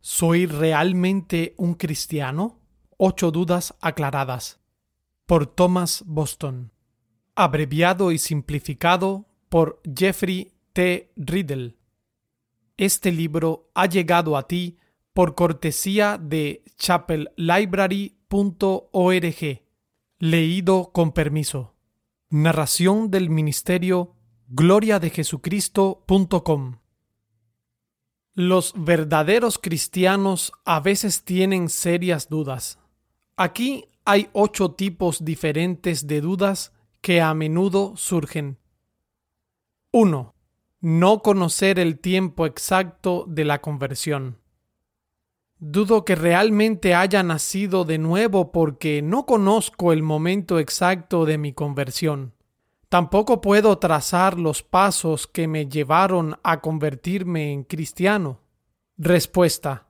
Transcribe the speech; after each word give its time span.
¿Soy 0.00 0.46
realmente 0.46 1.54
un 1.58 1.74
cristiano? 1.74 2.58
Ocho 2.96 3.30
dudas 3.30 3.74
aclaradas. 3.80 4.58
Por 5.26 5.46
Thomas 5.46 6.02
Boston. 6.06 6.72
Abreviado 7.34 8.10
y 8.10 8.18
simplificado 8.18 9.26
por 9.48 9.80
Jeffrey 9.96 10.52
T. 10.72 11.12
Riddle. 11.16 11.76
Este 12.76 13.12
libro 13.12 13.70
ha 13.74 13.86
llegado 13.86 14.36
a 14.36 14.48
ti 14.48 14.78
por 15.12 15.34
cortesía 15.34 16.18
de 16.18 16.64
chapellibrary.org. 16.78 19.62
Leído 20.18 20.92
con 20.92 21.12
permiso. 21.12 21.74
Narración 22.30 23.10
del 23.10 23.28
Ministerio 23.28 24.14
Gloria 24.48 24.98
de 24.98 25.10
Jesucristo.com. 25.10 26.80
Los 28.40 28.72
verdaderos 28.74 29.58
cristianos 29.58 30.50
a 30.64 30.80
veces 30.80 31.24
tienen 31.24 31.68
serias 31.68 32.30
dudas. 32.30 32.78
Aquí 33.36 33.84
hay 34.06 34.30
ocho 34.32 34.70
tipos 34.70 35.26
diferentes 35.26 36.06
de 36.06 36.22
dudas 36.22 36.72
que 37.02 37.20
a 37.20 37.34
menudo 37.34 37.98
surgen. 37.98 38.56
1. 39.92 40.34
No 40.80 41.18
conocer 41.20 41.78
el 41.78 41.98
tiempo 41.98 42.46
exacto 42.46 43.26
de 43.28 43.44
la 43.44 43.60
conversión. 43.60 44.38
Dudo 45.58 46.06
que 46.06 46.14
realmente 46.14 46.94
haya 46.94 47.22
nacido 47.22 47.84
de 47.84 47.98
nuevo 47.98 48.52
porque 48.52 49.02
no 49.02 49.26
conozco 49.26 49.92
el 49.92 50.02
momento 50.02 50.58
exacto 50.58 51.26
de 51.26 51.36
mi 51.36 51.52
conversión. 51.52 52.32
Tampoco 52.90 53.40
puedo 53.40 53.78
trazar 53.78 54.36
los 54.36 54.64
pasos 54.64 55.28
que 55.28 55.46
me 55.46 55.68
llevaron 55.68 56.40
a 56.42 56.60
convertirme 56.60 57.52
en 57.52 57.62
cristiano. 57.62 58.40
Respuesta. 58.98 59.86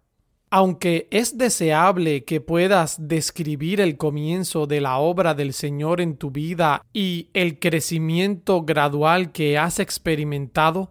Aunque 0.50 1.08
es 1.10 1.38
deseable 1.38 2.26
que 2.26 2.42
puedas 2.42 3.08
describir 3.08 3.80
el 3.80 3.96
comienzo 3.96 4.66
de 4.66 4.82
la 4.82 4.98
obra 4.98 5.32
del 5.32 5.54
Señor 5.54 6.02
en 6.02 6.18
tu 6.18 6.30
vida 6.30 6.84
y 6.92 7.30
el 7.32 7.58
crecimiento 7.58 8.64
gradual 8.64 9.32
que 9.32 9.56
has 9.56 9.78
experimentado, 9.78 10.90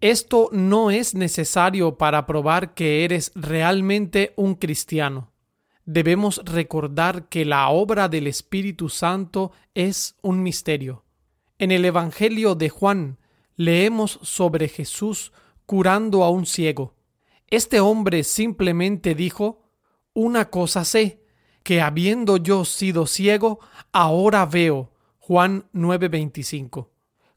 esto 0.00 0.48
no 0.52 0.90
es 0.90 1.14
necesario 1.14 1.98
para 1.98 2.24
probar 2.24 2.72
que 2.72 3.04
eres 3.04 3.30
realmente 3.34 4.32
un 4.36 4.54
cristiano. 4.54 5.32
Debemos 5.84 6.40
recordar 6.46 7.28
que 7.28 7.44
la 7.44 7.68
obra 7.68 8.08
del 8.08 8.26
Espíritu 8.26 8.88
Santo 8.88 9.52
es 9.74 10.16
un 10.22 10.42
misterio. 10.42 11.04
En 11.62 11.70
el 11.70 11.84
Evangelio 11.84 12.56
de 12.56 12.70
Juan 12.70 13.18
leemos 13.54 14.18
sobre 14.22 14.66
Jesús 14.66 15.32
curando 15.64 16.24
a 16.24 16.28
un 16.28 16.44
ciego. 16.44 16.96
Este 17.46 17.78
hombre 17.78 18.24
simplemente 18.24 19.14
dijo, 19.14 19.62
Una 20.12 20.50
cosa 20.50 20.84
sé, 20.84 21.24
que 21.62 21.80
habiendo 21.80 22.36
yo 22.36 22.64
sido 22.64 23.06
ciego, 23.06 23.60
ahora 23.92 24.44
veo. 24.44 24.90
Juan 25.20 25.68
9:25. 25.72 26.88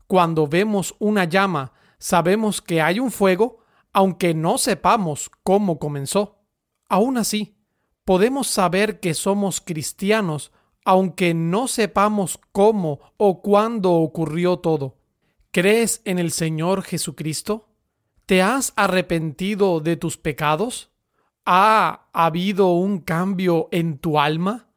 Cuando 0.08 0.48
vemos 0.48 0.96
una 0.98 1.26
llama, 1.26 1.74
sabemos 2.00 2.64
que 2.64 2.82
hay 2.82 3.00
un 3.00 3.12
fuego, 3.12 3.60
aunque 3.94 4.34
no 4.34 4.58
sepamos 4.58 5.30
cómo 5.44 5.78
comenzó. 5.78 6.40
Aún 6.90 7.20
así, 7.20 7.60
podemos 8.06 8.48
saber 8.48 9.00
que 9.00 9.14
somos 9.14 9.62
cristianos 9.62 10.52
aunque 10.86 11.34
no 11.34 11.68
sepamos 11.68 12.40
cómo 12.52 13.00
o 13.18 13.42
cuándo 13.42 13.92
ocurrió 13.94 14.58
todo. 14.58 14.98
¿Crees 15.52 16.02
en 16.06 16.20
el 16.20 16.32
Señor 16.32 16.84
Jesucristo? 16.84 17.68
¿Te 18.28 18.42
has 18.42 18.72
arrepentido 18.76 19.80
de 19.80 19.98
tus 19.98 20.18
pecados? 20.18 20.92
¿Ha 21.46 22.08
habido 22.14 22.74
un 22.74 23.00
cambio 23.00 23.68
en 23.72 23.98
tu 23.98 24.20
alma? 24.20 24.70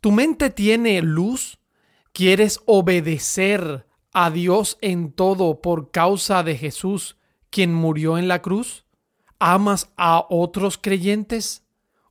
¿Tu 0.00 0.12
mente 0.12 0.50
tiene 0.50 1.02
luz? 1.02 1.58
¿Quieres 2.12 2.60
obedecer 2.66 3.86
a 4.12 4.30
Dios 4.30 4.78
en 4.80 5.12
todo 5.12 5.60
por 5.60 5.90
causa 5.90 6.42
de 6.42 6.56
Jesús, 6.56 7.16
quien 7.50 7.74
murió 7.74 8.18
en 8.18 8.28
la 8.28 8.40
cruz? 8.40 8.84
¿Amas 9.38 9.92
a 9.96 10.26
otros 10.30 10.78
creyentes? 10.78 11.65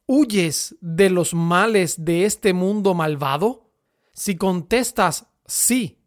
¿Huyes 0.07 0.75
de 0.81 1.09
los 1.09 1.33
males 1.33 2.05
de 2.05 2.25
este 2.25 2.53
mundo 2.53 2.93
malvado? 2.93 3.71
Si 4.13 4.35
contestas 4.35 5.27
sí 5.45 5.99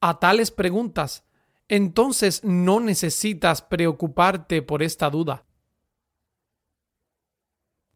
a 0.00 0.18
tales 0.18 0.50
preguntas, 0.50 1.24
entonces 1.68 2.42
no 2.44 2.80
necesitas 2.80 3.62
preocuparte 3.62 4.60
por 4.60 4.82
esta 4.82 5.08
duda. 5.08 5.46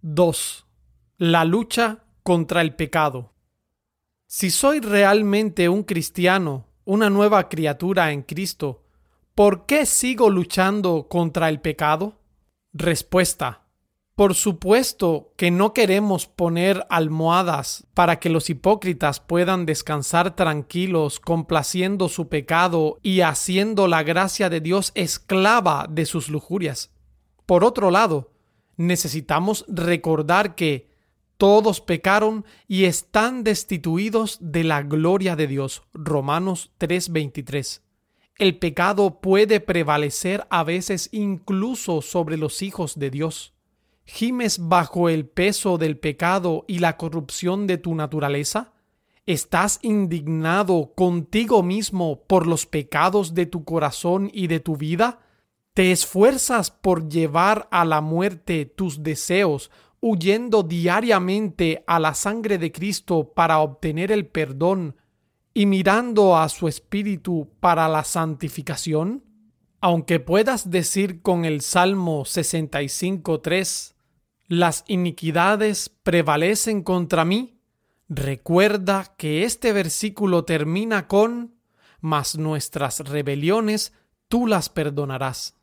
2. 0.01 0.67
La 1.19 1.45
lucha 1.45 2.05
contra 2.23 2.61
el 2.61 2.77
pecado. 2.77 3.35
Si 4.27 4.51
soy 4.51 4.79
realmente 4.81 5.69
un 5.69 5.83
cristiano, 5.83 6.69
una 6.85 7.11
nueva 7.11 7.49
criatura 7.49 8.13
en 8.13 8.23
Cristo, 8.23 8.85
¿por 9.35 9.67
qué 9.67 9.87
sigo 9.87 10.31
luchando 10.31 11.09
contra 11.09 11.49
el 11.49 11.61
pecado? 11.61 12.21
Respuesta. 12.73 13.68
Por 14.19 14.35
supuesto 14.35 15.33
que 15.37 15.53
no 15.53 15.73
queremos 15.73 16.27
poner 16.27 16.85
almohadas 16.91 17.87
para 17.95 18.19
que 18.19 18.31
los 18.31 18.51
hipócritas 18.51 19.21
puedan 19.21 19.65
descansar 19.65 20.35
tranquilos 20.35 21.21
complaciendo 21.21 22.09
su 22.09 22.29
pecado 22.29 22.99
y 23.05 23.21
haciendo 23.21 23.87
la 23.87 24.03
gracia 24.03 24.51
de 24.51 24.61
Dios 24.61 24.91
esclava 24.97 25.87
de 25.89 26.05
sus 26.05 26.31
lujurias. 26.31 26.91
Por 27.47 27.63
otro 27.63 27.93
lado, 27.93 28.33
necesitamos 28.77 29.65
recordar 29.69 30.57
que 30.57 30.91
todos 31.37 31.81
pecaron 31.81 32.45
y 32.67 32.87
están 32.87 33.45
destituidos 33.45 34.39
de 34.41 34.65
la 34.65 34.83
gloria 34.83 35.37
de 35.37 35.47
Dios. 35.47 35.85
Romanos 35.95 36.73
3:23. 36.79 37.83
El 38.37 38.59
pecado 38.59 39.21
puede 39.21 39.61
prevalecer 39.61 40.45
a 40.51 40.65
veces 40.65 41.09
incluso 41.13 42.03
sobre 42.03 42.37
los 42.37 42.63
hijos 42.63 42.99
de 42.99 43.11
Dios. 43.11 43.55
¿Gimes 44.11 44.69
bajo 44.69 45.11
el 45.11 45.27
peso 45.27 45.77
del 45.77 45.99
pecado 45.99 46.65
y 46.67 46.79
la 46.79 46.97
corrupción 46.97 47.67
de 47.67 47.77
tu 47.77 47.95
naturaleza? 47.95 48.73
¿Estás 49.27 49.81
indignado 49.83 50.95
contigo 50.97 51.63
mismo 51.63 52.23
por 52.27 52.47
los 52.47 52.65
pecados 52.65 53.35
de 53.35 53.45
tu 53.45 53.65
corazón 53.65 54.31
y 54.33 54.47
de 54.47 54.61
tu 54.61 54.79
vida? 54.79 55.21
¿Te 55.75 55.93
esfuerzas 55.93 56.71
por 56.71 57.11
llevar 57.11 57.69
a 57.71 57.85
la 57.85 58.01
muerte 58.01 58.65
tus 58.65 59.03
deseos, 59.03 59.71
huyendo 60.01 60.63
diariamente 60.63 61.85
a 61.87 62.01
la 62.01 62.15
sangre 62.15 62.57
de 62.57 62.73
Cristo 62.73 63.35
para 63.35 63.59
obtener 63.59 64.11
el 64.11 64.27
perdón 64.27 64.97
y 65.53 65.67
mirando 65.67 66.39
a 66.39 66.49
su 66.49 66.67
Espíritu 66.67 67.51
para 67.61 67.87
la 67.89 68.05
santificación? 68.05 69.23
Aunque 69.83 70.19
puedas 70.19 70.71
decir 70.71 71.21
con 71.21 71.45
el 71.45 71.61
Salmo 71.61 72.25
65.3, 72.25 73.98
las 74.49 74.85
iniquidades 74.89 75.91
prevalecen 76.03 76.83
contra 76.83 77.27
mí, 77.27 77.61
recuerda 78.09 79.15
que 79.19 79.45
este 79.45 79.75
versículo 79.75 80.45
termina 80.45 81.07
con, 81.07 81.55
mas 82.01 82.39
nuestras 82.39 83.01
rebeliones 83.01 83.93
tú 84.29 84.47
las 84.47 84.71
perdonarás. 84.71 85.55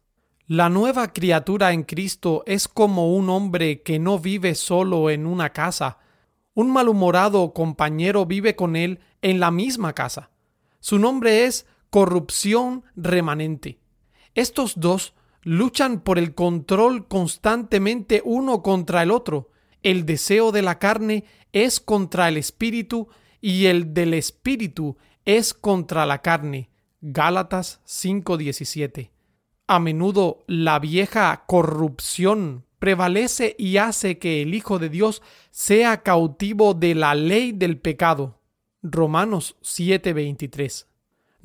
La 0.48 0.70
nueva 0.70 1.12
criatura 1.12 1.74
en 1.74 1.82
Cristo 1.82 2.44
es 2.46 2.68
como 2.68 3.16
un 3.16 3.32
hombre 3.32 3.82
que 3.82 3.98
no 3.98 4.20
vive 4.20 4.54
solo 4.54 5.10
en 5.10 5.26
una 5.26 5.50
casa. 5.50 5.98
Un 6.54 6.72
malhumorado 6.72 7.52
compañero 7.54 8.28
vive 8.28 8.56
con 8.56 8.76
él 8.76 9.00
en 9.24 9.40
la 9.40 9.50
misma 9.50 9.94
casa. 9.94 10.30
Su 10.80 11.00
nombre 11.00 11.46
es 11.46 11.66
corrupción 11.90 12.84
remanente. 12.96 13.80
Estos 14.36 14.80
dos 14.80 15.16
luchan 15.46 16.02
por 16.02 16.18
el 16.20 16.34
control 16.34 17.08
constantemente 17.08 18.22
uno 18.26 18.62
contra 18.62 19.04
el 19.04 19.12
otro. 19.12 19.52
El 19.84 20.06
deseo 20.06 20.52
de 20.52 20.64
la 20.64 20.80
carne 20.80 21.24
es 21.54 21.80
contra 21.80 22.28
el 22.28 22.36
espíritu 22.36 23.08
y 23.40 23.68
el 23.68 23.94
del 23.94 24.16
espíritu 24.16 24.98
es 25.24 25.54
contra 25.54 26.06
la 26.08 26.22
carne. 26.22 26.70
Gálatas 27.00 27.80
5:17. 27.86 29.12
A 29.68 29.80
menudo 29.80 30.44
la 30.48 30.80
vieja 30.80 31.44
corrupción 31.48 32.66
prevalece 32.80 33.56
y 33.60 33.78
hace 33.78 34.18
que 34.18 34.42
el 34.42 34.56
Hijo 34.56 34.80
de 34.80 34.90
Dios 34.90 35.22
sea 35.52 36.02
cautivo 36.02 36.74
de 36.74 36.96
la 36.96 37.14
ley 37.14 37.52
del 37.52 37.78
pecado. 37.78 38.42
Romanos 38.82 39.58
7:23. 39.62 40.88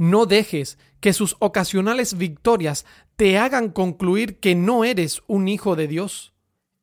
No 0.00 0.24
dejes 0.24 0.78
que 1.00 1.12
sus 1.12 1.36
ocasionales 1.40 2.16
victorias 2.16 2.86
te 3.16 3.36
hagan 3.36 3.68
concluir 3.68 4.40
que 4.40 4.54
no 4.54 4.82
eres 4.82 5.20
un 5.26 5.46
hijo 5.46 5.76
de 5.76 5.88
Dios. 5.88 6.32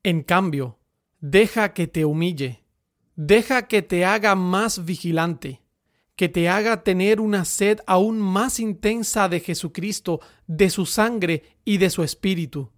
En 0.03 0.21
cambio, 0.21 0.77
deja 1.19 1.73
que 1.73 1.87
te 1.87 2.05
humille, 2.05 2.63
deja 3.15 3.67
que 3.67 3.81
te 3.81 4.05
haga 4.05 4.35
más 4.35 4.85
vigilante, 4.85 5.63
que 6.15 6.29
te 6.29 6.47
haga 6.47 6.83
tener 6.83 7.19
una 7.19 7.43
sed 7.43 7.79
aún 7.87 8.19
más 8.19 8.59
intensa 8.59 9.27
de 9.29 9.39
Jesucristo, 9.39 10.19
de 10.45 10.69
su 10.69 10.85
sangre 10.85 11.41
y 11.65 11.77
de 11.79 11.89
su 11.89 12.03
espíritu. 12.03 12.69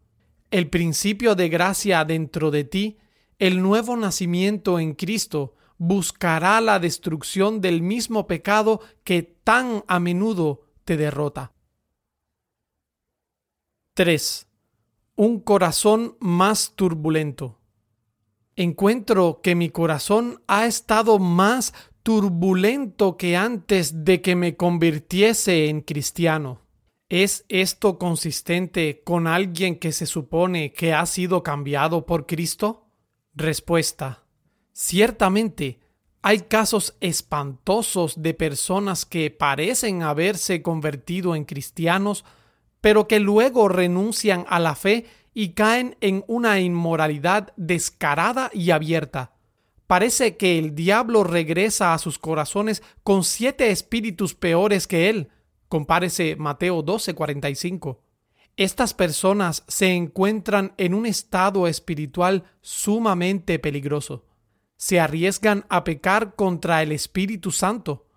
el 0.51 0.69
principio 0.69 1.35
de 1.35 1.49
gracia 1.49 2.05
dentro 2.05 2.49
de 2.49 2.63
ti, 2.63 2.97
el 3.39 3.61
nuevo 3.61 3.97
nacimiento 3.97 4.79
en 4.79 4.93
Cristo 4.93 5.55
buscará 5.79 6.61
la 6.61 6.77
destrucción 6.77 7.61
del 7.61 7.81
mismo 7.81 8.27
pecado 8.27 8.81
que 9.03 9.23
tan 9.23 9.83
a 9.87 9.99
menudo 9.99 10.61
te 10.85 10.97
derrota. 10.97 11.53
3. 13.95 14.47
Un 15.15 15.39
corazón 15.39 16.15
más 16.19 16.73
turbulento. 16.75 17.59
Encuentro 18.55 19.39
que 19.41 19.55
mi 19.55 19.69
corazón 19.69 20.43
ha 20.47 20.67
estado 20.67 21.17
más 21.17 21.73
turbulento 22.03 23.17
que 23.17 23.37
antes 23.37 24.03
de 24.03 24.21
que 24.21 24.35
me 24.35 24.57
convirtiese 24.57 25.69
en 25.69 25.81
cristiano. 25.81 26.61
¿Es 27.07 27.45
esto 27.49 27.97
consistente 27.97 29.01
con 29.03 29.27
alguien 29.27 29.79
que 29.79 29.91
se 29.91 30.05
supone 30.05 30.73
que 30.73 30.93
ha 30.93 31.05
sido 31.05 31.41
cambiado 31.41 32.05
por 32.05 32.25
Cristo? 32.25 32.87
Respuesta. 33.33 34.28
Ciertamente, 34.73 35.79
hay 36.21 36.41
casos 36.41 36.95
espantosos 36.99 38.21
de 38.21 38.33
personas 38.33 39.05
que 39.05 39.31
parecen 39.31 40.03
haberse 40.03 40.61
convertido 40.61 41.35
en 41.35 41.45
cristianos, 41.45 42.25
pero 42.81 43.07
que 43.07 43.19
luego 43.19 43.69
renuncian 43.69 44.45
a 44.49 44.59
la 44.59 44.75
fe 44.75 45.05
y 45.33 45.49
caen 45.49 45.95
en 46.01 46.25
una 46.27 46.59
inmoralidad 46.59 47.53
descarada 47.55 48.51
y 48.53 48.71
abierta. 48.71 49.33
Parece 49.87 50.37
que 50.37 50.59
el 50.59 50.75
diablo 50.75 51.23
regresa 51.23 51.93
a 51.93 51.97
sus 51.97 52.19
corazones 52.19 52.83
con 53.03 53.23
siete 53.23 53.71
espíritus 53.71 54.35
peores 54.35 54.87
que 54.87 55.09
él. 55.09 55.29
Compárese 55.67 56.35
Mateo 56.35 56.83
12:45. 56.83 57.99
Estas 58.57 58.93
personas 58.93 59.63
se 59.67 59.93
encuentran 59.93 60.73
en 60.77 60.93
un 60.93 61.05
estado 61.05 61.65
espiritual 61.67 62.43
sumamente 62.61 63.57
peligroso. 63.57 64.25
Se 64.79 65.01
arriesgan 65.01 65.65
a 65.67 65.83
pecar 65.83 66.35
contra 66.35 66.81
el 66.81 66.93
Espíritu 66.93 67.51
Santo. 67.51 68.07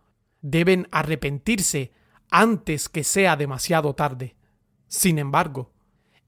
Deben 0.43 0.87
arrepentirse 0.93 1.91
antes 2.31 2.89
que 2.89 3.03
sea 3.03 3.35
demasiado 3.35 3.97
tarde. 3.97 4.37
Sin 4.87 5.19
embargo, 5.19 5.73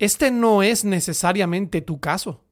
este 0.00 0.32
no 0.32 0.64
es 0.64 0.84
necesariamente 0.84 1.82
tu 1.82 2.00
caso. 2.00 2.42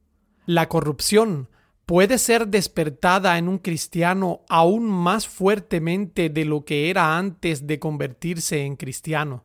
La 0.45 0.69
corrupción 0.69 1.49
puede 1.85 2.19
ser 2.19 2.47
despertada 2.47 3.37
en 3.37 3.49
un 3.49 3.57
cristiano 3.57 4.45
aún 4.47 4.85
más 4.85 5.27
fuertemente 5.27 6.29
de 6.29 6.45
lo 6.45 6.63
que 6.63 6.89
era 6.89 7.17
antes 7.17 7.67
de 7.67 7.79
convertirse 7.79 8.63
en 8.63 8.77
cristiano 8.77 9.43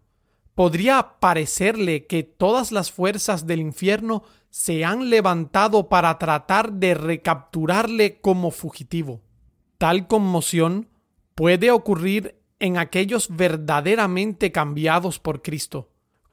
podría 0.58 1.20
parecerle 1.20 2.06
que 2.06 2.24
todas 2.24 2.72
las 2.72 2.90
fuerzas 2.90 3.46
del 3.46 3.60
infierno 3.60 4.24
se 4.50 4.84
han 4.84 5.10
levantado 5.10 5.88
para 5.88 6.18
tratar 6.18 6.72
de 6.72 6.94
recapturarle 6.94 8.20
como 8.20 8.50
fugitivo. 8.50 9.20
Tal 9.78 10.06
conmoción 10.06 10.88
puede 11.34 11.70
ocurrir 11.70 12.36
en 12.58 12.78
aquellos 12.78 13.28
verdaderamente 13.36 14.50
cambiados 14.50 15.18
por 15.18 15.42
Cristo, 15.42 15.90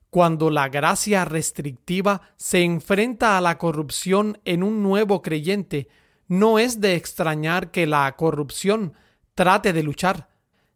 cuando 0.09 0.49
la 0.49 0.69
gracia 0.69 1.25
restrictiva 1.25 2.33
se 2.37 2.63
enfrenta 2.63 3.37
a 3.37 3.41
la 3.41 3.57
corrupción 3.57 4.39
en 4.45 4.63
un 4.63 4.81
nuevo 4.81 5.21
creyente, 5.21 5.87
no 6.27 6.57
es 6.57 6.81
de 6.81 6.95
extrañar 6.95 7.69
que 7.69 7.85
la 7.85 8.15
corrupción 8.15 8.93
trate 9.35 9.73
de 9.73 9.83
luchar. 9.83 10.29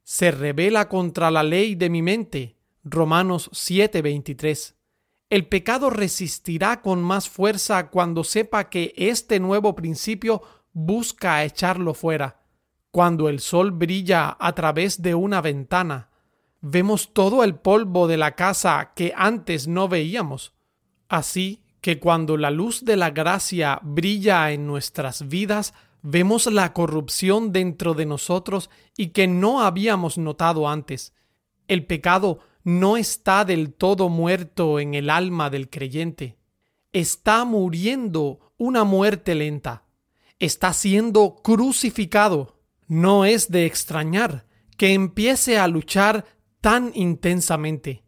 Se 0.04 0.32
revela 0.32 0.90
contra 0.90 1.32
la 1.32 1.44
ley 1.44 1.76
de 1.76 1.90
mi 1.90 2.02
mente, 2.02 2.58
Romanos 2.84 3.50
7:23. 3.54 4.76
El 5.30 5.48
pecado 5.48 5.92
resistirá 5.92 6.82
con 6.82 7.04
más 7.04 7.30
fuerza 7.30 7.90
cuando 7.90 8.24
sepa 8.24 8.70
que 8.70 8.94
este 8.98 9.40
nuevo 9.40 9.76
principio 9.76 10.42
busca 10.74 11.44
echarlo 11.44 11.94
fuera. 11.94 12.42
Cuando 12.90 13.30
el 13.30 13.40
sol 13.40 13.72
brilla 13.72 14.36
a 14.40 14.54
través 14.54 15.04
de 15.04 15.14
una 15.14 15.42
ventana, 15.42 16.10
vemos 16.62 17.14
todo 17.14 17.44
el 17.44 17.56
polvo 17.56 18.08
de 18.08 18.18
la 18.18 18.36
casa 18.36 18.94
que 18.96 19.14
antes 19.16 19.68
no 19.68 19.88
veíamos. 19.88 20.54
Así 21.08 21.64
que 21.80 22.00
cuando 22.00 22.36
la 22.36 22.50
luz 22.50 22.84
de 22.84 22.98
la 22.98 23.12
gracia 23.12 23.80
brilla 23.84 24.52
en 24.52 24.66
nuestras 24.66 25.28
vidas, 25.28 25.76
vemos 26.02 26.48
la 26.48 26.74
corrupción 26.74 27.52
dentro 27.52 27.94
de 27.94 28.08
nosotros 28.08 28.72
y 28.98 29.10
que 29.10 29.28
no 29.28 29.62
habíamos 29.62 30.18
notado 30.18 30.68
antes. 30.68 31.14
El 31.68 31.86
pecado 31.86 32.40
no 32.64 32.98
está 32.98 33.46
del 33.46 33.74
todo 33.74 34.10
muerto 34.10 34.80
en 34.80 34.94
el 34.94 35.10
alma 35.10 35.50
del 35.50 35.70
creyente. 35.70 36.38
Está 36.92 37.46
muriendo 37.46 38.54
una 38.58 38.84
muerte 38.84 39.36
lenta. 39.36 39.86
Está 40.40 40.74
siendo 40.74 41.36
crucificado. 41.44 42.60
No 42.88 43.26
es 43.26 43.52
de 43.52 43.66
extrañar 43.66 44.46
que 44.78 44.94
empiece 44.94 45.58
a 45.58 45.68
luchar 45.68 46.26
tan 46.62 46.92
intensamente. 46.96 48.04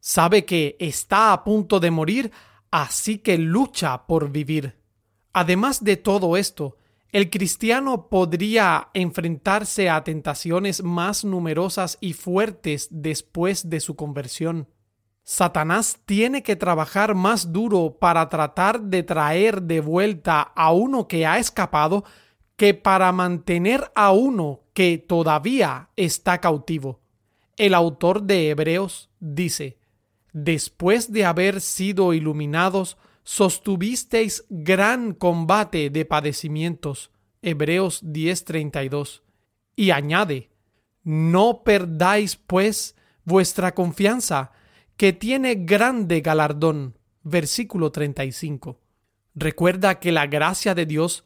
Sabe 0.00 0.44
que 0.44 0.76
está 0.80 1.32
a 1.32 1.44
punto 1.44 1.80
de 1.80 1.90
morir, 1.90 2.32
así 2.70 3.18
que 3.18 3.38
lucha 3.38 4.06
por 4.06 4.30
vivir. 4.30 4.76
Además 5.32 5.82
de 5.82 5.96
todo 5.96 6.36
esto, 6.36 6.76
el 7.14 7.30
cristiano 7.30 8.08
podría 8.08 8.88
enfrentarse 8.92 9.88
a 9.88 10.02
tentaciones 10.02 10.82
más 10.82 11.24
numerosas 11.24 11.96
y 12.00 12.12
fuertes 12.12 12.88
después 12.90 13.70
de 13.70 13.78
su 13.78 13.94
conversión. 13.94 14.68
Satanás 15.22 16.00
tiene 16.06 16.42
que 16.42 16.56
trabajar 16.56 17.14
más 17.14 17.52
duro 17.52 17.98
para 18.00 18.28
tratar 18.28 18.80
de 18.80 19.04
traer 19.04 19.62
de 19.62 19.78
vuelta 19.78 20.40
a 20.40 20.72
uno 20.72 21.06
que 21.06 21.24
ha 21.24 21.38
escapado 21.38 22.02
que 22.56 22.74
para 22.74 23.12
mantener 23.12 23.92
a 23.94 24.10
uno 24.10 24.62
que 24.72 24.98
todavía 24.98 25.90
está 25.94 26.40
cautivo. 26.40 26.98
El 27.56 27.74
autor 27.74 28.24
de 28.24 28.50
Hebreos 28.50 29.08
dice, 29.20 29.78
después 30.32 31.12
de 31.12 31.26
haber 31.26 31.60
sido 31.60 32.12
iluminados, 32.12 32.96
sostuvisteis 33.24 34.44
gran 34.48 35.14
combate 35.14 35.90
de 35.90 36.04
padecimientos. 36.04 37.10
Hebreos 37.42 38.02
10:32. 38.02 39.22
Y 39.76 39.90
añade, 39.90 40.50
no 41.02 41.62
perdáis 41.64 42.36
pues 42.36 42.96
vuestra 43.24 43.74
confianza, 43.74 44.52
que 44.96 45.12
tiene 45.12 45.56
grande 45.56 46.20
galardón. 46.20 46.98
Versículo 47.22 47.90
35. 47.90 48.78
Recuerda 49.34 49.98
que 49.98 50.12
la 50.12 50.26
gracia 50.26 50.74
de 50.74 50.86
Dios 50.86 51.24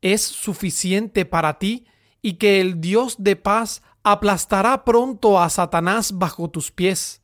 es 0.00 0.22
suficiente 0.22 1.26
para 1.26 1.58
ti 1.58 1.86
y 2.22 2.34
que 2.34 2.60
el 2.60 2.80
Dios 2.80 3.16
de 3.18 3.36
paz 3.36 3.82
aplastará 4.02 4.84
pronto 4.84 5.40
a 5.40 5.50
Satanás 5.50 6.18
bajo 6.18 6.48
tus 6.48 6.70
pies. 6.70 7.22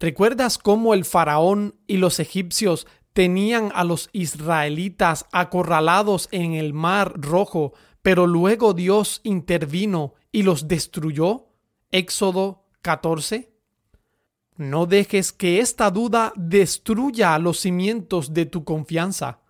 ¿Recuerdas 0.00 0.58
cómo 0.58 0.94
el 0.94 1.04
faraón 1.04 1.76
y 1.86 1.98
los 1.98 2.20
egipcios 2.20 2.86
tenían 3.14 3.70
a 3.74 3.84
los 3.84 4.10
israelitas 4.12 5.26
acorralados 5.32 6.28
en 6.32 6.52
el 6.52 6.74
mar 6.74 7.14
rojo, 7.16 7.72
pero 8.02 8.26
luego 8.26 8.74
Dios 8.74 9.20
intervino 9.22 10.14
y 10.30 10.42
los 10.42 10.68
destruyó? 10.68 11.46
Éxodo 11.90 12.66
14. 12.82 13.54
No 14.56 14.86
dejes 14.86 15.32
que 15.32 15.60
esta 15.60 15.90
duda 15.90 16.32
destruya 16.36 17.38
los 17.38 17.60
cimientos 17.60 18.34
de 18.34 18.46
tu 18.46 18.64
confianza. 18.64 19.40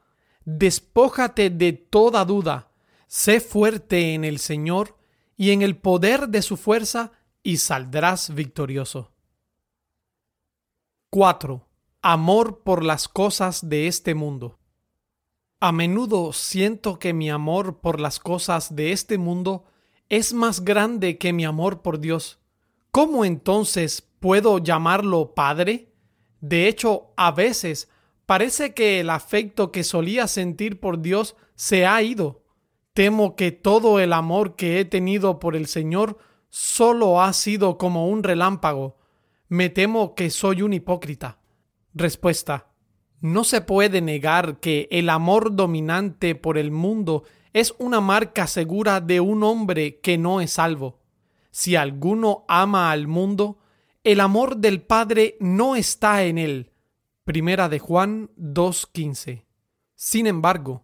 Despójate 0.45 1.51
de 1.51 1.73
toda 1.73 2.25
duda. 2.25 2.71
Sé 3.07 3.41
fuerte 3.41 4.15
en 4.15 4.25
el 4.25 4.39
Señor 4.39 4.99
y 5.37 5.51
en 5.51 5.63
el 5.63 5.77
poder 5.77 6.29
de 6.29 6.43
su 6.43 6.57
fuerza 6.57 7.13
y 7.43 7.57
saldrás 7.57 8.35
victorioso. 8.35 9.13
4 11.11 11.74
amor 12.05 12.59
por 12.59 12.85
las 12.85 13.09
cosas 13.09 13.71
de 13.71 13.87
este 13.87 14.15
mundo. 14.15 14.59
A 15.59 15.73
menudo 15.73 16.35
siento 16.35 16.99
que 16.99 17.15
mi 17.15 17.31
amor 17.31 17.81
por 17.81 17.99
las 17.99 18.21
cosas 18.21 18.77
de 18.77 18.93
este 18.93 19.17
mundo 19.17 19.65
es 20.11 20.35
más 20.35 20.67
grande 20.67 21.17
que 21.17 21.33
mi 21.33 21.47
amor 21.47 21.81
por 21.81 22.01
Dios. 22.01 22.41
¿Cómo 22.91 23.25
entonces 23.25 24.07
puedo 24.21 24.59
llamarlo 24.59 25.35
Padre? 25.35 25.95
De 26.43 26.69
hecho, 26.69 27.15
a 27.17 27.31
veces 27.31 27.89
parece 28.27 28.75
que 28.75 29.01
el 29.01 29.09
afecto 29.09 29.73
que 29.73 29.83
solía 29.83 30.29
sentir 30.29 30.81
por 30.81 31.01
Dios 31.01 31.37
se 31.55 31.87
ha 31.87 32.03
ido. 32.03 32.43
Temo 32.93 33.35
que 33.35 33.51
todo 33.51 33.99
el 33.99 34.13
amor 34.13 34.57
que 34.57 34.79
he 34.79 34.85
tenido 34.85 35.39
por 35.41 35.57
el 35.57 35.69
Señor 35.69 36.19
solo 36.51 37.23
ha 37.23 37.33
sido 37.33 37.79
como 37.79 38.09
un 38.11 38.23
relámpago. 38.23 38.99
Me 39.49 39.71
temo 39.71 40.15
que 40.15 40.29
soy 40.29 40.61
un 40.61 40.75
hipócrita. 40.75 41.39
Respuesta. 41.95 42.73
No 43.21 43.45
se 43.45 43.61
puede 43.61 44.01
negar 44.01 44.59
que 44.59 44.89
el 44.91 45.09
amor 45.09 45.55
dominante 45.55 46.35
por 46.35 46.59
el 46.59 46.73
mundo 46.73 47.23
es 47.53 47.73
una 47.79 48.01
marca 48.01 48.49
segura 48.49 49.01
de 49.01 49.21
un 49.21 49.45
hombre 49.45 50.01
que 50.01 50.19
no 50.19 50.41
es 50.41 50.55
salvo. 50.55 50.99
Si 51.53 51.77
alguno 51.77 52.45
ama 52.49 52.91
al 52.91 53.07
mundo, 53.07 53.59
el 54.03 54.19
amor 54.19 54.57
del 54.57 54.83
Padre 54.83 55.37
no 55.39 55.77
está 55.77 56.25
en 56.25 56.39
él. 56.39 56.73
Primera 57.23 57.69
de 57.69 57.79
Juan 57.79 58.29
2.15. 58.37 59.45
Sin 59.95 60.27
embargo, 60.27 60.83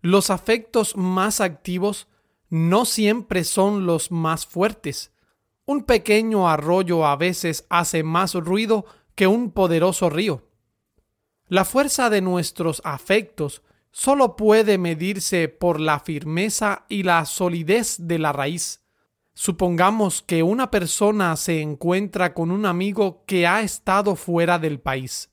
los 0.00 0.30
afectos 0.30 0.96
más 0.96 1.42
activos 1.42 2.08
no 2.48 2.86
siempre 2.86 3.44
son 3.44 3.84
los 3.84 4.10
más 4.10 4.46
fuertes. 4.46 5.12
Un 5.66 5.84
pequeño 5.84 6.48
arroyo 6.48 7.04
a 7.04 7.14
veces 7.16 7.66
hace 7.68 8.02
más 8.02 8.32
ruido 8.34 8.86
que 9.14 9.26
un 9.26 9.50
poderoso 9.50 10.08
río. 10.10 10.45
La 11.48 11.64
fuerza 11.64 12.10
de 12.10 12.20
nuestros 12.20 12.82
afectos 12.84 13.62
solo 13.92 14.34
puede 14.34 14.78
medirse 14.78 15.48
por 15.48 15.80
la 15.80 16.00
firmeza 16.00 16.84
y 16.88 17.04
la 17.04 17.24
solidez 17.24 17.96
de 18.00 18.18
la 18.18 18.32
raíz. 18.32 18.82
Supongamos 19.32 20.22
que 20.22 20.42
una 20.42 20.72
persona 20.72 21.36
se 21.36 21.60
encuentra 21.60 22.34
con 22.34 22.50
un 22.50 22.66
amigo 22.66 23.22
que 23.26 23.46
ha 23.46 23.60
estado 23.60 24.16
fuera 24.16 24.58
del 24.58 24.80
país. 24.80 25.30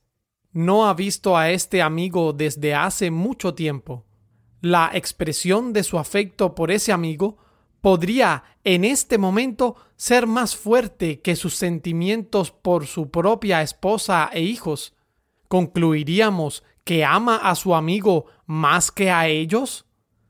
No 0.51 0.87
ha 0.87 0.93
visto 0.93 1.35
a 1.35 1.49
este 1.49 1.81
amigo 1.81 2.31
desde 2.31 2.75
hace 2.75 3.09
mucho 3.09 3.55
tiempo. 3.55 4.05
La 4.61 4.91
expresión 4.93 5.73
de 5.73 5.83
su 5.83 5.97
afecto 5.97 6.53
por 6.53 6.69
ese 6.69 6.91
amigo 6.91 7.37
podría 7.81 8.43
en 8.63 8.85
este 8.85 9.17
momento 9.17 9.75
ser 9.95 10.27
más 10.27 10.55
fuerte 10.55 11.21
que 11.21 11.35
sus 11.35 11.55
sentimientos 11.55 12.51
por 12.51 12.85
su 12.85 13.09
propia 13.09 13.63
esposa 13.63 14.29
e 14.31 14.41
hijos. 14.41 14.93
¿Concluiríamos 15.53 16.63
que 16.83 17.05
ama 17.05 17.35
a 17.35 17.53
su 17.53 17.75
amigo 17.75 18.25
más 18.47 18.91
que 18.91 19.11
a 19.11 19.27
ellos? 19.27 19.85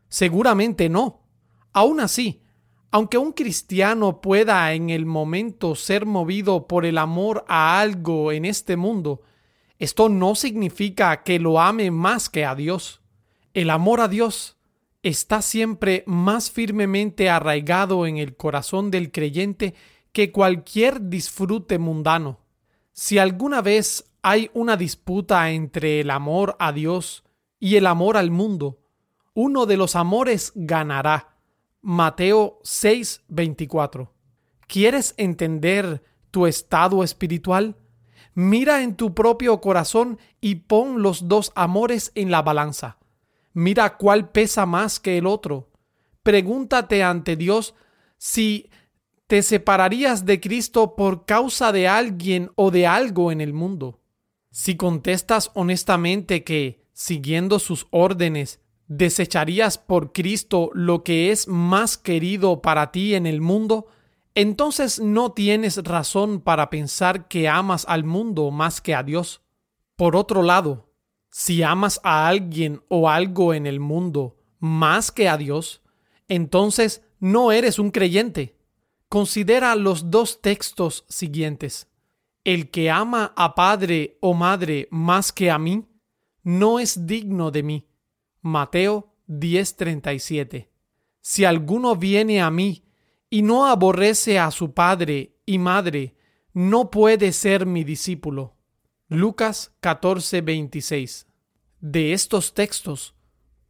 Seguramente 0.09 0.89
no. 0.89 1.21
Aún 1.71 2.01
así, 2.01 2.43
aunque 2.91 3.17
un 3.17 3.31
cristiano 3.31 4.19
pueda 4.19 4.73
en 4.73 4.89
el 4.89 5.05
momento 5.05 5.75
ser 5.75 6.05
movido 6.05 6.67
por 6.67 6.85
el 6.85 6.97
amor 6.97 7.45
a 7.47 7.79
algo 7.79 8.33
en 8.33 8.43
este 8.43 8.75
mundo, 8.75 9.21
esto 9.79 10.09
no 10.09 10.35
significa 10.35 11.23
que 11.23 11.39
lo 11.39 11.61
ame 11.61 11.89
más 11.89 12.29
que 12.29 12.43
a 12.43 12.53
Dios. 12.53 12.99
El 13.53 13.69
amor 13.69 14.01
a 14.01 14.09
Dios 14.09 14.57
está 15.03 15.41
siempre 15.41 16.03
más 16.05 16.51
firmemente 16.51 17.29
arraigado 17.29 18.07
en 18.07 18.17
el 18.17 18.35
corazón 18.35 18.91
del 18.91 19.09
creyente 19.09 19.73
que 20.11 20.33
cualquier 20.33 21.07
disfrute 21.07 21.79
mundano. 21.79 22.42
Si 22.93 23.17
alguna 23.17 23.61
vez 23.61 24.05
hay 24.21 24.51
una 24.53 24.77
disputa 24.77 25.49
entre 25.49 25.99
el 25.99 26.11
amor 26.11 26.55
a 26.59 26.71
Dios 26.71 27.23
y 27.59 27.75
el 27.75 27.87
amor 27.87 28.17
al 28.17 28.29
mundo, 28.29 28.79
uno 29.33 29.65
de 29.65 29.77
los 29.77 29.95
amores 29.95 30.51
ganará. 30.53 31.35
Mateo 31.81 32.59
6:24. 32.63 34.11
¿Quieres 34.67 35.15
entender 35.17 36.03
tu 36.29 36.45
estado 36.45 37.03
espiritual? 37.03 37.77
Mira 38.35 38.83
en 38.83 38.95
tu 38.95 39.13
propio 39.15 39.59
corazón 39.59 40.19
y 40.39 40.55
pon 40.55 41.01
los 41.01 41.27
dos 41.27 41.51
amores 41.55 42.11
en 42.13 42.29
la 42.29 42.43
balanza. 42.43 42.97
Mira 43.53 43.97
cuál 43.97 44.29
pesa 44.29 44.67
más 44.67 44.99
que 44.99 45.17
el 45.17 45.25
otro. 45.25 45.71
Pregúntate 46.21 47.03
ante 47.03 47.35
Dios 47.35 47.73
si 48.17 48.69
te 49.33 49.41
separarías 49.41 50.27
de 50.27 50.39
Cristo 50.39 50.95
por 50.95 51.25
causa 51.25 51.71
de 51.71 51.87
alguien 51.87 52.51
o 52.53 52.69
de 52.69 52.85
algo 52.85 53.31
en 53.31 53.41
el 53.41 53.51
mundo. 53.51 53.99
Si 54.51 54.77
contestas 54.77 55.49
honestamente 55.55 56.43
que, 56.43 56.85
siguiendo 56.93 57.57
sus 57.57 57.87
órdenes, 57.89 58.59
desecharías 58.85 59.79
por 59.79 60.13
Cristo 60.13 60.69
lo 60.75 61.03
que 61.03 61.31
es 61.31 61.47
más 61.47 61.97
querido 61.97 62.61
para 62.61 62.91
ti 62.91 63.15
en 63.15 63.25
el 63.25 63.41
mundo, 63.41 63.87
entonces 64.35 64.99
no 64.99 65.31
tienes 65.31 65.83
razón 65.83 66.39
para 66.39 66.69
pensar 66.69 67.27
que 67.27 67.49
amas 67.49 67.85
al 67.89 68.03
mundo 68.03 68.51
más 68.51 68.81
que 68.81 68.93
a 68.93 69.01
Dios. 69.01 69.41
Por 69.95 70.15
otro 70.15 70.43
lado, 70.43 70.93
si 71.31 71.63
amas 71.63 71.99
a 72.03 72.27
alguien 72.27 72.83
o 72.87 73.09
algo 73.09 73.55
en 73.55 73.65
el 73.65 73.79
mundo 73.79 74.37
más 74.59 75.11
que 75.11 75.27
a 75.27 75.37
Dios, 75.37 75.81
entonces 76.27 77.01
no 77.19 77.51
eres 77.51 77.79
un 77.79 77.89
creyente. 77.89 78.61
Considera 79.13 79.75
los 79.75 80.09
dos 80.09 80.41
textos 80.41 81.05
siguientes. 81.07 81.87
El 82.43 82.71
que 82.71 82.89
ama 82.89 83.31
a 83.35 83.53
padre 83.53 84.17
o 84.21 84.33
madre 84.33 84.87
más 84.89 85.31
que 85.31 85.51
a 85.51 85.59
mí, 85.59 85.85
no 86.41 86.79
es 86.79 87.05
digno 87.05 87.51
de 87.51 87.61
mí. 87.61 87.87
Mateo 88.41 89.13
10:37. 89.27 90.71
Si 91.21 91.45
alguno 91.45 91.95
viene 91.95 92.41
a 92.41 92.49
mí 92.49 92.85
y 93.29 93.43
no 93.43 93.67
aborrece 93.67 94.39
a 94.39 94.49
su 94.49 94.73
padre 94.73 95.37
y 95.45 95.59
madre, 95.59 96.15
no 96.51 96.89
puede 96.89 97.33
ser 97.33 97.67
mi 97.67 97.83
discípulo. 97.83 98.55
Lucas 99.09 99.75
14:26. 99.79 101.27
De 101.79 102.13
estos 102.13 102.55
textos 102.55 103.13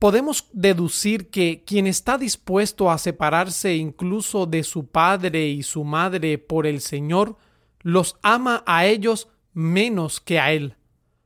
podemos 0.04 0.50
deducir 0.52 1.30
que 1.30 1.64
quien 1.66 1.88
está 1.88 2.18
dispuesto 2.18 2.92
a 2.92 2.98
separarse 2.98 3.78
incluso 3.78 4.46
de 4.46 4.64
su 4.64 4.88
padre 4.88 5.48
y 5.48 5.64
su 5.64 5.86
madre 5.86 6.38
por 6.38 6.68
el 6.68 6.82
Señor, 6.82 7.38
los 7.80 8.18
ama 8.22 8.66
a 8.66 8.86
ellos 8.86 9.30
menos 9.54 10.20
que 10.20 10.42
a 10.42 10.52
Él. 10.52 10.76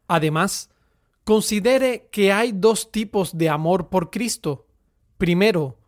Además, 0.07 0.69
considere 1.23 2.07
que 2.11 2.31
hay 2.31 2.51
dos 2.51 2.91
tipos 2.91 3.35
de 3.35 3.49
amor 3.49 3.89
por 3.89 4.11
Cristo. 4.11 4.67
Primero, 5.17 5.79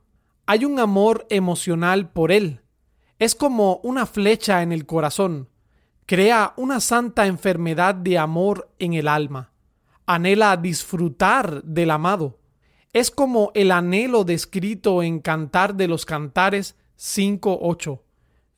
hay 0.47 0.65
un 0.65 0.79
amor 0.79 1.27
emocional 1.29 2.09
por 2.09 2.31
Él. 2.31 2.61
Es 3.19 3.35
como 3.35 3.81
una 3.83 4.07
flecha 4.07 4.63
en 4.63 4.71
el 4.71 4.87
corazón 4.87 5.47
crea 6.07 6.53
una 6.57 6.79
santa 6.79 7.27
enfermedad 7.27 7.93
de 7.93 8.17
amor 8.17 8.73
en 8.79 8.93
el 8.95 9.07
alma. 9.07 9.51
Anhela 10.07 10.57
disfrutar 10.57 11.61
del 11.63 11.91
amado. 11.91 12.38
Es 12.93 13.11
como 13.11 13.51
el 13.53 13.71
anhelo 13.71 14.23
descrito 14.23 15.03
en 15.03 15.19
Cantar 15.19 15.75
de 15.75 15.87
los 15.87 16.05
Cantares 16.05 16.75
5.8. 16.97 17.99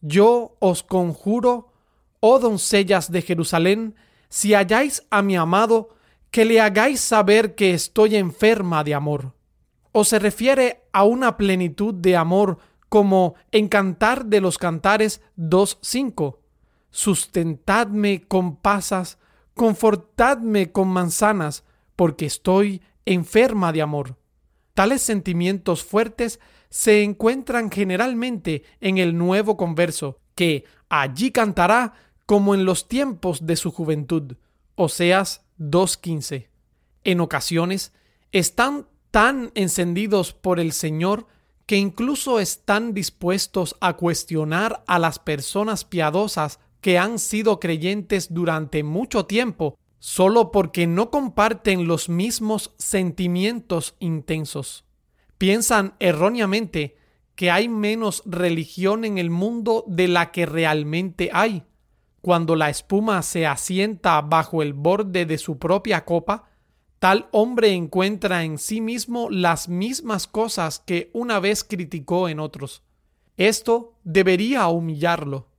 Yo 0.02 0.56
os 0.60 0.84
conjuro, 0.84 1.74
oh 2.20 2.40
doncellas 2.40 3.12
de 3.12 3.22
Jerusalén, 3.22 3.96
si 4.30 4.54
halláis 4.54 5.06
a 5.10 5.22
mi 5.22 5.36
amado, 5.36 5.90
que 6.32 6.46
le 6.46 6.62
hagáis 6.62 7.02
saber 7.02 7.56
que 7.56 7.74
estoy 7.74 8.16
enferma 8.16 8.84
de 8.84 8.94
amor. 8.94 9.34
O 9.92 10.06
se 10.06 10.18
refiere 10.18 10.84
a 10.94 11.04
una 11.04 11.36
plenitud 11.36 11.94
de 11.94 12.16
amor 12.16 12.58
como 12.88 13.36
en 13.52 13.68
Cantar 13.68 14.26
de 14.26 14.40
los 14.40 14.58
Cantares 14.58 15.22
2.5 15.38 16.42
sustentadme 16.92 18.24
con 18.28 18.58
pasas, 18.58 19.18
confortadme 19.56 20.72
con 20.72 20.90
manzanas, 20.90 21.64
porque 21.96 22.26
estoy 22.26 22.82
enferma 23.06 23.72
de 23.72 23.82
amor. 23.82 24.18
Tales 24.74 25.02
sentimientos 25.02 25.84
fuertes 25.84 26.40
se 26.70 27.04
encuentran 27.04 27.70
generalmente 27.70 28.64
en 28.80 28.98
el 28.98 29.18
nuevo 29.18 29.58
converso, 29.58 30.20
que 30.36 30.64
allí 30.90 31.32
cantará 31.32 31.94
como 32.26 32.56
en 32.56 32.64
los 32.64 32.88
tiempos 32.88 33.46
de 33.46 33.58
su 33.58 33.72
juventud. 33.72 34.38
Oseas 34.76 35.42
2.15. 35.60 36.48
En 37.04 37.20
ocasiones 37.20 37.92
están 38.32 38.88
tan 39.12 39.52
encendidos 39.56 40.32
por 40.34 40.60
el 40.60 40.72
Señor 40.72 41.28
que 41.66 41.76
incluso 41.76 42.40
están 42.40 42.94
dispuestos 42.94 43.76
a 43.82 43.98
cuestionar 43.98 44.84
a 44.88 45.00
las 45.00 45.20
personas 45.20 45.84
piadosas 45.84 46.60
que 46.80 46.98
han 46.98 47.20
sido 47.20 47.60
creyentes 47.60 48.34
durante 48.34 48.84
mucho 48.84 49.26
tiempo 49.26 49.78
solo 50.02 50.52
porque 50.52 50.88
no 50.88 51.12
comparten 51.12 51.88
los 51.88 52.10
mismos 52.10 52.74
sentimientos 52.80 53.96
intensos. 54.00 54.84
Piensan 55.38 55.94
erróneamente 56.00 56.98
que 57.36 57.52
hay 57.52 57.70
menos 57.70 58.24
religión 58.26 59.06
en 59.06 59.20
el 59.20 59.30
mundo 59.30 59.86
de 59.88 60.08
la 60.08 60.32
que 60.32 60.48
realmente 60.48 61.30
hay. 61.32 61.64
Cuando 62.22 62.56
la 62.56 62.72
espuma 62.72 63.22
se 63.22 63.46
asienta 63.46 64.20
bajo 64.22 64.64
el 64.64 64.74
borde 64.74 65.28
de 65.28 65.38
su 65.38 65.60
propia 65.60 66.04
copa, 66.04 66.50
tal 66.98 67.30
hombre 67.32 67.70
encuentra 67.74 68.44
en 68.44 68.58
sí 68.58 68.82
mismo 68.82 69.30
las 69.30 69.70
mismas 69.70 70.26
cosas 70.26 70.80
que 70.80 71.12
una 71.14 71.40
vez 71.40 71.64
criticó 71.64 72.28
en 72.28 72.40
otros. 72.40 72.82
Esto 73.38 74.00
debería 74.04 74.68
humillarlo 74.68 75.51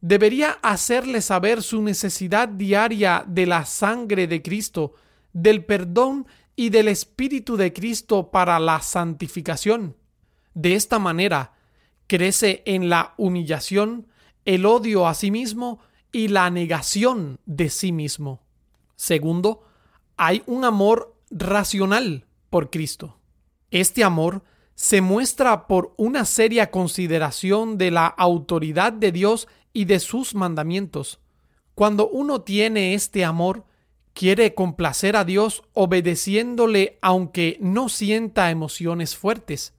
debería 0.00 0.58
hacerle 0.62 1.20
saber 1.22 1.62
su 1.62 1.82
necesidad 1.82 2.48
diaria 2.48 3.24
de 3.26 3.46
la 3.46 3.64
sangre 3.64 4.26
de 4.26 4.42
Cristo, 4.42 4.94
del 5.32 5.64
perdón 5.64 6.26
y 6.56 6.70
del 6.70 6.88
Espíritu 6.88 7.56
de 7.56 7.72
Cristo 7.72 8.30
para 8.30 8.58
la 8.58 8.80
santificación. 8.80 9.96
De 10.54 10.74
esta 10.74 10.98
manera, 10.98 11.52
crece 12.06 12.62
en 12.64 12.88
la 12.88 13.14
humillación, 13.16 14.08
el 14.44 14.66
odio 14.66 15.06
a 15.06 15.14
sí 15.14 15.30
mismo 15.30 15.80
y 16.10 16.28
la 16.28 16.50
negación 16.50 17.38
de 17.46 17.68
sí 17.68 17.92
mismo. 17.92 18.40
Segundo, 18.96 19.62
hay 20.16 20.42
un 20.46 20.64
amor 20.64 21.14
racional 21.30 22.26
por 22.50 22.70
Cristo. 22.70 23.18
Este 23.70 24.02
amor 24.02 24.42
se 24.74 25.00
muestra 25.00 25.66
por 25.66 25.92
una 25.96 26.24
seria 26.24 26.70
consideración 26.70 27.78
de 27.78 27.90
la 27.90 28.06
autoridad 28.06 28.92
de 28.92 29.12
Dios 29.12 29.48
y 29.72 29.84
de 29.84 30.00
sus 30.00 30.34
mandamientos. 30.34 31.20
Cuando 31.74 32.08
uno 32.08 32.42
tiene 32.42 32.94
este 32.94 33.24
amor, 33.24 33.64
quiere 34.12 34.54
complacer 34.54 35.16
a 35.16 35.24
Dios 35.24 35.62
obedeciéndole 35.74 36.98
aunque 37.02 37.56
no 37.60 37.88
sienta 37.88 38.50
emociones 38.50 39.16
fuertes, 39.16 39.74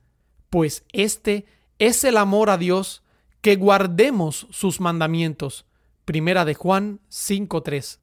pues 0.50 0.86
este 0.94 1.46
es 1.78 2.04
el 2.04 2.18
amor 2.18 2.50
a 2.50 2.58
Dios 2.58 3.04
que 3.42 3.56
guardemos 3.56 4.48
sus 4.50 4.80
mandamientos. 4.80 5.66
Primera 6.06 6.46
de 6.46 6.54
Juan 6.54 7.02
5:3. 7.10 8.00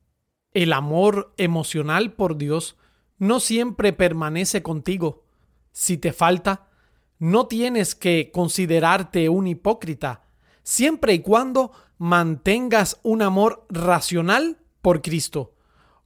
El 0.53 0.73
amor 0.73 1.35
emocional 1.37 2.13
por 2.13 2.37
Dios 2.37 2.77
no 3.19 3.41
siempre 3.41 3.93
permanece 3.93 4.63
contigo. 4.63 5.25
Si 5.73 5.99
te 5.99 6.13
falta, 6.13 6.69
no 7.19 7.47
tienes 7.47 7.95
que 7.95 8.31
considerarte 8.33 9.29
un 9.29 9.47
hipócrita, 9.47 10.26
siempre 10.67 11.15
y 11.15 11.21
cuando 11.21 11.71
mantengas 11.97 12.99
un 13.05 13.23
amor 13.23 13.65
racional 13.71 14.59
por 14.83 15.01
Cristo. 15.01 15.55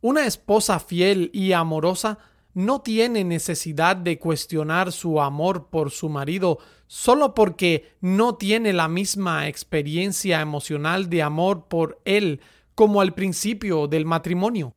Una 0.03 0.27
esposa 0.27 0.79
fiel 0.79 1.31
y 1.33 1.53
amorosa 1.53 2.19
no 2.53 2.83
tiene 2.83 3.25
necesidad 3.25 3.97
de 3.97 4.19
cuestionar 4.19 4.93
su 4.93 5.21
amor 5.23 5.71
por 5.71 5.91
su 5.91 6.11
marido 6.11 6.59
solo 6.87 7.35
porque 7.35 7.97
no 8.03 8.35
tiene 8.35 8.75
la 8.75 8.87
misma 8.89 9.49
experiencia 9.49 10.43
emocional 10.43 11.09
de 11.09 11.23
amor 11.23 11.67
por 11.69 12.03
él 12.05 12.43
como 12.75 13.01
al 13.01 13.15
principio 13.15 13.87
del 13.87 14.05
matrimonio. 14.05 14.75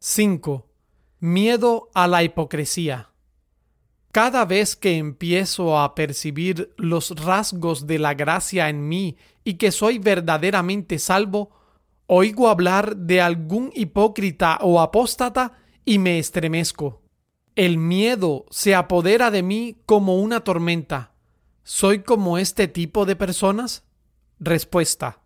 5. 0.00 0.66
Miedo 1.20 1.90
a 1.92 2.08
la 2.08 2.22
hipocresía. 2.22 3.13
Cada 4.14 4.44
vez 4.44 4.76
que 4.76 4.96
empiezo 4.96 5.76
a 5.76 5.96
percibir 5.96 6.72
los 6.76 7.10
rasgos 7.20 7.88
de 7.88 7.98
la 7.98 8.14
gracia 8.14 8.68
en 8.68 8.86
mí 8.86 9.16
y 9.42 9.54
que 9.54 9.72
soy 9.72 9.98
verdaderamente 9.98 11.00
salvo, 11.00 11.50
oigo 12.06 12.48
hablar 12.48 12.96
de 12.96 13.20
algún 13.20 13.72
hipócrita 13.74 14.60
o 14.60 14.80
apóstata 14.80 15.58
y 15.84 15.98
me 15.98 16.20
estremezco. 16.20 17.02
El 17.56 17.76
miedo 17.76 18.46
se 18.50 18.76
apodera 18.76 19.32
de 19.32 19.42
mí 19.42 19.78
como 19.84 20.20
una 20.20 20.44
tormenta. 20.44 21.14
¿Soy 21.64 22.04
como 22.04 22.38
este 22.38 22.68
tipo 22.68 23.06
de 23.06 23.16
personas? 23.16 23.82
Respuesta. 24.38 25.22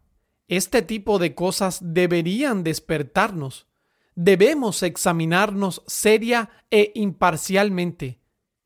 Este 0.49 0.81
tipo 0.81 1.19
de 1.19 1.35
cosas 1.35 1.81
deberían 1.83 2.65
despertarnos. 2.65 3.67
Debemos 4.15 4.83
examinarnos 4.83 5.83
seria 5.87 6.49
e 6.71 6.91
imparcialmente. 6.95 8.19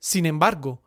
Sin 0.03 0.27
embargo, 0.27 0.83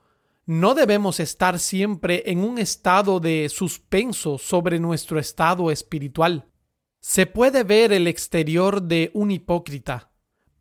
no 0.45 0.75
debemos 0.75 1.19
estar 1.19 1.57
siempre 1.57 2.23
en 2.27 2.43
un 2.43 2.59
estado 2.59 3.21
de 3.21 3.47
suspenso 3.49 4.37
sobre 4.37 4.79
nuestro 4.79 5.19
estado 5.19 5.71
espiritual. 5.71 6.49
Se 6.99 7.25
puede 7.25 7.63
ver 7.63 7.93
el 7.93 8.07
exterior 8.07 8.81
de 8.81 9.11
un 9.13 9.31
hipócrita, 9.31 10.11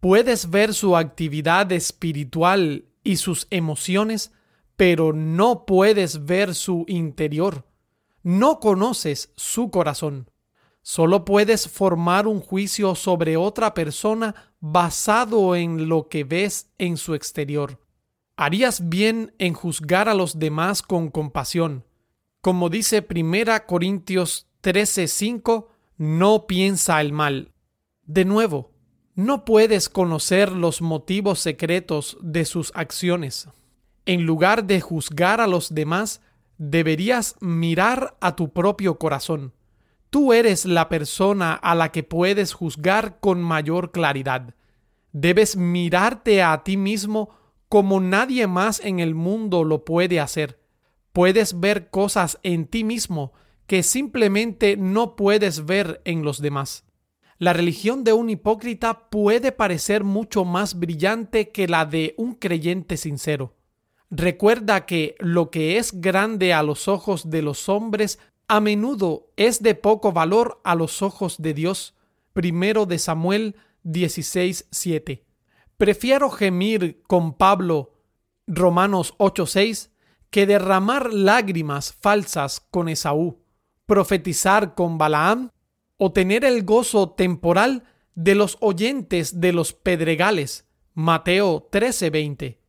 Puedes 0.05 0.51
ver 0.51 0.75
su 0.75 0.99
actividad 0.99 1.73
espiritual 1.73 2.85
y 3.03 3.17
sus 3.17 3.47
emociones, 3.49 4.33
pero 4.77 5.15
no 5.15 5.65
puedes 5.65 6.27
ver 6.27 6.55
su 6.55 6.85
interior. 6.89 7.67
No 8.23 8.61
conoces 8.61 9.33
su 9.35 9.71
corazón. 9.71 10.31
Solo 10.83 11.25
puedes 11.25 11.71
formar 11.71 12.27
un 12.27 12.43
juicio 12.43 12.95
sobre 12.95 13.39
otra 13.39 13.73
persona 13.73 14.53
basado 14.61 15.57
en 15.57 15.89
lo 15.89 16.11
que 16.11 16.25
ves 16.25 16.71
en 16.77 16.99
su 16.99 17.15
exterior. 17.15 17.81
Harías 18.37 18.89
bien 18.89 19.33
en 19.39 19.55
juzgar 19.55 20.09
a 20.09 20.15
los 20.15 20.39
demás 20.39 20.83
con 20.83 21.11
compasión. 21.11 21.85
Como 22.41 22.69
dice 22.69 23.07
1 23.09 23.67
Corintios 23.67 24.49
13:5, 24.61 25.69
no 25.99 26.47
piensa 26.47 27.01
el 27.01 27.13
mal. 27.13 27.53
De 28.07 28.25
nuevo, 28.25 28.73
no 29.15 29.45
puedes 29.45 29.89
conocer 29.89 30.51
los 30.51 30.83
motivos 30.83 31.39
secretos 31.39 32.19
de 32.21 32.45
sus 32.45 32.73
acciones. 32.75 33.49
En 34.05 34.27
lugar 34.27 34.65
de 34.65 34.81
juzgar 34.81 35.41
a 35.41 35.47
los 35.47 35.73
demás, 35.73 36.21
deberías 36.59 37.37
mirar 37.41 38.17
a 38.21 38.35
tu 38.35 38.53
propio 38.53 38.99
corazón. 38.99 39.53
Tú 40.11 40.33
eres 40.33 40.65
la 40.65 40.89
persona 40.89 41.55
a 41.55 41.75
la 41.77 41.93
que 41.93 42.03
puedes 42.03 42.53
juzgar 42.53 43.19
con 43.21 43.41
mayor 43.41 43.93
claridad. 43.93 44.55
Debes 45.13 45.57
mirarte 45.57 46.43
a 46.43 46.65
ti 46.65 46.77
mismo 46.77 47.31
como 47.75 47.99
nadie 47.99 48.47
más 48.47 48.79
en 48.85 49.01
el 49.01 49.17
mundo 49.17 49.65
lo 49.65 49.85
puede 49.85 50.21
hacer. 50.21 50.61
Puedes 51.13 51.59
ver 51.59 51.91
cosas 51.91 52.39
en 52.45 52.69
ti 52.69 52.85
mismo 52.85 53.33
que 53.67 53.83
simplemente 53.83 54.77
no 54.77 55.17
puedes 55.17 55.67
ver 55.67 56.01
en 56.05 56.23
los 56.23 56.41
demás. 56.41 56.85
La 57.37 57.53
religión 57.53 58.05
de 58.05 58.13
un 58.13 58.31
hipócrita 58.31 59.11
puede 59.11 59.51
parecer 59.51 60.05
mucho 60.05 60.45
más 60.45 60.79
brillante 60.79 61.51
que 61.51 61.67
la 61.67 61.85
de 61.85 62.15
un 62.17 62.37
creyente 62.37 62.97
sincero. 62.97 63.57
Recuerda 64.09 64.87
que 64.87 65.17
lo 65.19 65.51
que 65.51 65.77
es 65.77 66.01
grande 66.01 66.53
a 66.53 66.63
los 66.63 66.87
ojos 66.87 67.29
de 67.29 67.43
los 67.43 67.69
hombres 67.69 68.21
a 68.47 68.61
menudo 68.61 69.33
es 69.35 69.65
de 69.65 69.75
poco 69.75 70.13
valor 70.13 70.61
a 70.63 70.77
los 70.77 71.03
ojos 71.03 71.43
de 71.43 71.55
Dios. 71.55 71.97
Primero 72.35 72.87
de 72.87 73.01
Samuel 73.01 73.57
16:7. 73.83 75.25
Prefiero 75.85 76.31
gemir 76.31 77.03
con 77.07 77.35
Pablo 77.35 77.93
Romanos 78.47 79.13
8:6 79.19 79.91
que 80.31 80.47
derramar 80.47 81.13
lágrimas 81.13 81.93
falsas 81.93 82.67
con 82.71 82.89
Esaú, 82.89 83.43
profetizar 83.85 84.75
con 84.75 84.97
Balaam 84.97 85.51
o 85.99 86.11
tener 86.11 86.47
el 86.47 86.65
gozo 86.65 87.11
temporal 87.11 87.83
de 88.15 88.35
los 88.35 88.57
oyentes 88.63 89.43
de 89.43 89.53
los 89.53 89.75
pedregales. 89.75 90.67
Mateo 90.95 91.69
13:20. 91.71 92.61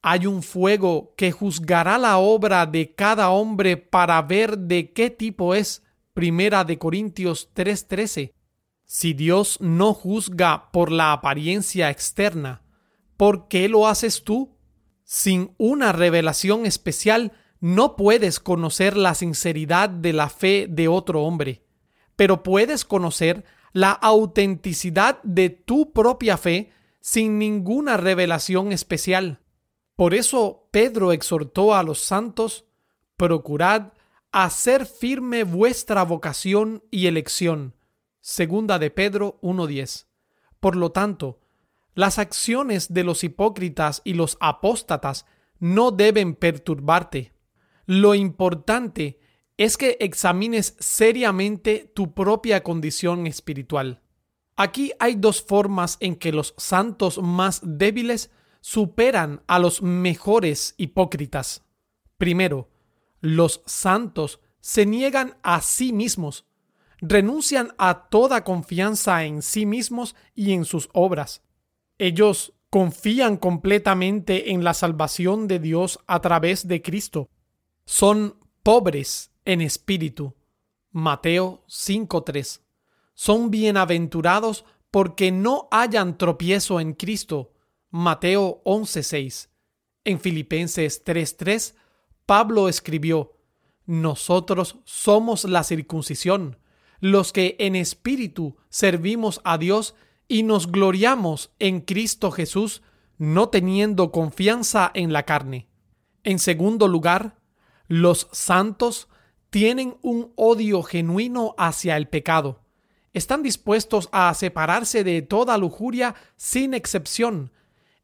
Hay 0.00 0.26
un 0.26 0.42
fuego 0.42 1.12
que 1.14 1.30
juzgará 1.30 1.98
la 1.98 2.16
obra 2.16 2.64
de 2.64 2.94
cada 2.94 3.28
hombre 3.28 3.76
para 3.76 4.22
ver 4.22 4.56
de 4.56 4.94
qué 4.94 5.10
tipo 5.10 5.54
es. 5.54 5.82
Primera 6.14 6.64
de 6.64 6.78
Corintios 6.78 7.50
3:13. 7.52 8.32
Si 8.94 9.14
Dios 9.14 9.58
no 9.60 9.94
juzga 9.94 10.70
por 10.70 10.92
la 10.92 11.12
apariencia 11.12 11.88
externa, 11.88 12.62
¿por 13.16 13.48
qué 13.48 13.68
lo 13.68 13.86
haces 13.86 14.24
tú? 14.24 14.56
Sin 15.04 15.54
una 15.56 15.92
revelación 15.92 16.66
especial, 16.66 17.32
no 17.60 17.96
puedes 17.96 18.40
conocer 18.40 18.96
la 18.96 19.14
sinceridad 19.14 19.88
de 19.88 20.12
la 20.12 20.28
fe 20.28 20.66
de 20.68 20.88
otro 20.88 21.22
hombre 21.22 21.62
pero 22.16 22.42
puedes 22.42 22.84
conocer 22.84 23.44
la 23.72 23.90
autenticidad 23.90 25.20
de 25.22 25.50
tu 25.50 25.92
propia 25.92 26.36
fe 26.36 26.70
sin 27.00 27.38
ninguna 27.38 27.96
revelación 27.96 28.72
especial. 28.72 29.40
Por 29.96 30.14
eso 30.14 30.68
Pedro 30.70 31.12
exhortó 31.12 31.74
a 31.74 31.82
los 31.82 32.00
santos, 32.00 32.64
procurad 33.16 33.92
hacer 34.30 34.86
firme 34.86 35.44
vuestra 35.44 36.04
vocación 36.04 36.84
y 36.90 37.06
elección. 37.06 37.74
Segunda 38.22 38.78
de 38.78 38.90
Pedro 38.90 39.40
1.10. 39.42 40.06
Por 40.60 40.76
lo 40.76 40.92
tanto, 40.92 41.40
las 41.94 42.20
acciones 42.20 42.94
de 42.94 43.02
los 43.02 43.24
hipócritas 43.24 44.00
y 44.04 44.14
los 44.14 44.38
apóstatas 44.38 45.26
no 45.58 45.90
deben 45.90 46.36
perturbarte. 46.36 47.32
Lo 47.84 48.14
importante 48.14 49.18
es 49.56 49.76
que 49.76 49.96
examines 49.98 50.76
seriamente 50.78 51.90
tu 51.94 52.14
propia 52.14 52.62
condición 52.62 53.26
espiritual. 53.26 54.02
Aquí 54.54 54.92
hay 55.00 55.16
dos 55.16 55.42
formas 55.42 55.96
en 55.98 56.14
que 56.14 56.30
los 56.30 56.54
santos 56.56 57.20
más 57.20 57.60
débiles 57.64 58.30
superan 58.60 59.42
a 59.48 59.58
los 59.58 59.82
mejores 59.82 60.74
hipócritas. 60.76 61.64
Primero, 62.18 62.70
los 63.20 63.62
santos 63.66 64.38
se 64.60 64.86
niegan 64.86 65.36
a 65.42 65.60
sí 65.60 65.92
mismos, 65.92 66.46
renuncian 67.02 67.74
a 67.78 68.08
toda 68.08 68.44
confianza 68.44 69.24
en 69.24 69.42
sí 69.42 69.66
mismos 69.66 70.14
y 70.34 70.52
en 70.52 70.64
sus 70.64 70.88
obras. 70.94 71.42
Ellos 71.98 72.54
confían 72.70 73.36
completamente 73.36 74.52
en 74.52 74.64
la 74.64 74.72
salvación 74.72 75.48
de 75.48 75.58
Dios 75.58 75.98
a 76.06 76.20
través 76.20 76.66
de 76.68 76.80
Cristo. 76.80 77.28
Son 77.84 78.38
pobres 78.62 79.32
en 79.44 79.60
espíritu. 79.60 80.34
Mateo 80.92 81.64
5.3. 81.68 82.60
Son 83.14 83.50
bienaventurados 83.50 84.64
porque 84.90 85.32
no 85.32 85.68
hayan 85.72 86.16
tropiezo 86.16 86.78
en 86.78 86.94
Cristo. 86.94 87.52
Mateo 87.90 88.62
11.6. 88.64 89.48
En 90.04 90.20
Filipenses 90.20 91.04
3.3, 91.04 91.74
Pablo 92.26 92.68
escribió, 92.68 93.38
Nosotros 93.86 94.78
somos 94.84 95.44
la 95.44 95.64
circuncisión, 95.64 96.58
los 97.02 97.32
que 97.32 97.56
en 97.58 97.74
espíritu 97.74 98.56
servimos 98.68 99.40
a 99.42 99.58
Dios 99.58 99.96
y 100.28 100.44
nos 100.44 100.70
gloriamos 100.70 101.50
en 101.58 101.80
Cristo 101.80 102.30
Jesús, 102.30 102.80
no 103.18 103.48
teniendo 103.48 104.12
confianza 104.12 104.88
en 104.94 105.12
la 105.12 105.24
carne. 105.24 105.66
En 106.22 106.38
segundo 106.38 106.86
lugar, 106.86 107.34
los 107.88 108.28
santos 108.30 109.08
tienen 109.50 109.96
un 110.00 110.32
odio 110.36 110.84
genuino 110.84 111.56
hacia 111.58 111.96
el 111.96 112.06
pecado. 112.06 112.60
están 113.12 113.42
dispuestos 113.42 114.08
a 114.12 114.32
separarse 114.32 115.02
de 115.02 115.22
toda 115.22 115.58
lujuria 115.58 116.14
sin 116.36 116.72
excepción 116.72 117.50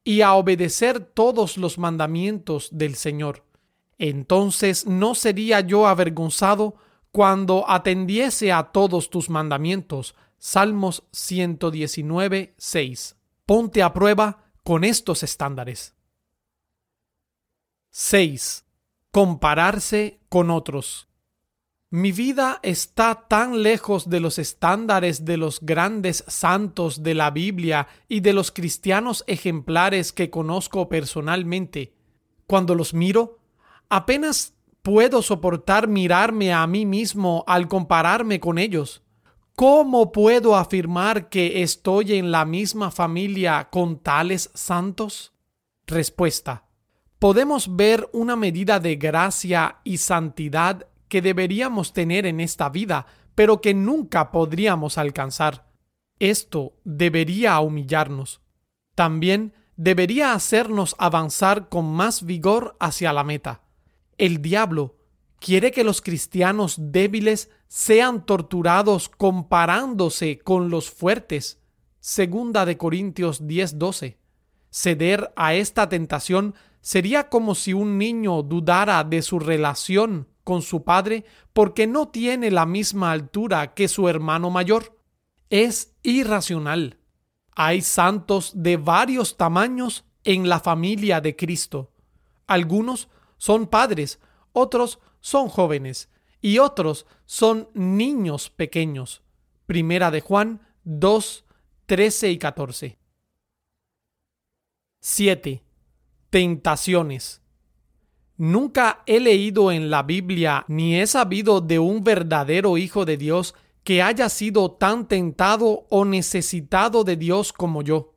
y 0.02 0.22
a 0.22 0.34
obedecer 0.34 1.00
todos 1.00 1.56
los 1.56 1.78
mandamientos 1.78 2.68
del 2.72 2.96
Señor. 2.96 3.44
Entonces 3.96 4.87
no 4.87 5.14
sería 5.14 5.61
yo 5.61 5.87
avergonzado 5.87 6.74
cuando 7.12 7.68
atendiese 7.68 8.53
a 8.53 8.64
todos 8.64 9.11
tus 9.11 9.31
mandamientos. 9.31 10.14
Salmos 10.38 11.05
119, 11.12 12.55
6. 12.57 13.16
Ponte 13.47 13.83
a 13.83 13.92
prueba 13.92 14.44
con 14.62 14.85
estos 14.85 15.23
estándares. 15.23 15.94
6. 17.90 18.64
Compararse 19.11 20.21
con 20.29 20.51
otros. 20.51 21.09
Mi 21.90 22.12
vida 22.12 22.61
está 22.62 23.27
tan 23.29 23.62
lejos 23.62 24.11
de 24.11 24.21
los 24.21 24.38
estándares 24.38 25.25
de 25.25 25.38
los 25.38 25.61
grandes 25.62 26.23
santos 26.29 27.03
de 27.03 27.14
la 27.14 27.31
Biblia 27.31 27.88
y 28.09 28.21
de 28.21 28.35
los 28.35 28.53
cristianos 28.53 29.25
ejemplares 29.27 30.12
que 30.12 30.29
conozco 30.29 30.90
personalmente. 30.90 31.94
Cuando 32.47 32.75
los 32.75 32.92
miro, 32.92 33.38
apenas 33.88 34.53
puedo 34.88 35.20
soportar 35.20 35.87
mirarme 35.87 36.51
a 36.51 36.66
mí 36.66 36.87
mismo 36.87 37.44
al 37.46 37.68
compararme 37.68 38.40
con 38.40 38.57
ellos. 38.57 39.03
¿Cómo 39.55 40.12
puedo 40.12 40.57
afirmar 40.57 41.29
que 41.29 41.62
estoy 41.62 42.14
en 42.14 42.31
la 42.31 42.46
misma 42.46 42.90
familia 42.90 43.68
con 43.70 43.98
tales 43.98 44.51
santos? 44.55 45.35
Respuesta. 45.87 46.64
Podemos 47.18 47.77
ver 47.77 48.09
una 48.14 48.35
medida 48.35 48.81
de 48.81 48.96
gracia 48.96 49.77
y 49.85 49.98
santidad 49.98 50.87
que 51.09 51.20
deberíamos 51.20 51.92
tener 51.92 52.24
en 52.24 52.40
esta 52.40 52.70
vida, 52.70 53.05
pero 53.35 53.61
que 53.61 53.74
nunca 53.74 54.33
podríamos 54.33 54.96
alcanzar. 54.96 55.66
Esto 56.18 56.72
debería 56.85 57.61
humillarnos. 57.61 58.40
También 58.94 59.53
debería 59.77 60.33
hacernos 60.33 60.96
avanzar 60.98 61.68
con 61.68 61.85
más 61.92 62.24
vigor 62.24 62.74
hacia 62.81 63.12
la 63.12 63.22
meta. 63.22 63.67
El 64.18 64.42
diablo 64.42 64.96
quiere 65.38 65.70
que 65.70 65.85
los 65.85 66.02
cristianos 66.02 66.74
débiles 66.76 67.50
sean 67.68 68.26
torturados 68.26 69.09
comparándose 69.09 70.40
con 70.40 70.70
los 70.70 70.90
fuertes. 70.90 71.61
Segunda 72.00 72.66
de 72.66 72.76
Corintios 72.76 73.46
10:12. 73.46 74.18
Ceder 74.70 75.33
a 75.37 75.54
esta 75.54 75.88
tentación 75.88 76.54
sería 76.81 77.28
como 77.28 77.54
si 77.54 77.72
un 77.72 77.96
niño 77.96 78.42
dudara 78.42 79.04
de 79.04 79.22
su 79.22 79.38
relación 79.38 80.26
con 80.42 80.62
su 80.62 80.83
padre 80.83 81.24
porque 81.52 81.87
no 81.87 82.09
tiene 82.09 82.50
la 82.50 82.66
misma 82.66 83.12
altura 83.12 83.74
que 83.74 83.87
su 83.87 84.09
hermano 84.09 84.50
mayor. 84.50 84.98
Es 85.48 85.94
irracional. 86.02 86.98
Hay 87.54 87.83
santos 87.83 88.52
de 88.54 88.76
varios 88.76 89.37
tamaños 89.37 90.04
en 90.24 90.48
la 90.48 90.59
familia 90.59 91.20
de 91.20 91.37
Cristo. 91.37 91.92
Algunos 92.46 93.09
son 93.38 93.66
padres, 93.66 94.20
otros 94.53 94.98
son 95.20 95.48
jóvenes 95.48 96.11
y 96.40 96.59
otros 96.59 97.07
son 97.24 97.68
niños 97.74 98.51
pequeños. 98.51 99.22
Primera 99.66 100.11
de 100.11 100.20
Juan 100.20 100.61
2, 100.85 101.44
13 101.87 102.31
y 102.31 102.38
14. 102.38 102.98
7. 105.01 105.62
Tentaciones. 106.31 107.42
Nunca 108.37 109.03
he 109.07 109.20
leído 109.20 109.72
en 109.72 109.90
la 109.90 110.03
Biblia 110.03 110.64
ni 110.68 110.96
he 110.96 111.07
sabido 111.07 111.61
de 111.61 111.79
un 111.79 112.05
verdadero 112.05 112.79
Hijo 112.79 113.05
de 113.05 113.16
Dios 113.16 113.55
que 113.83 114.03
haya 114.03 114.29
sido 114.29 114.72
tan 114.72 115.09
tentado 115.09 115.87
o 115.88 116.05
necesitado 116.05 117.05
de 117.05 117.16
Dios 117.16 117.53
como 117.53 117.83
yo. 117.83 118.12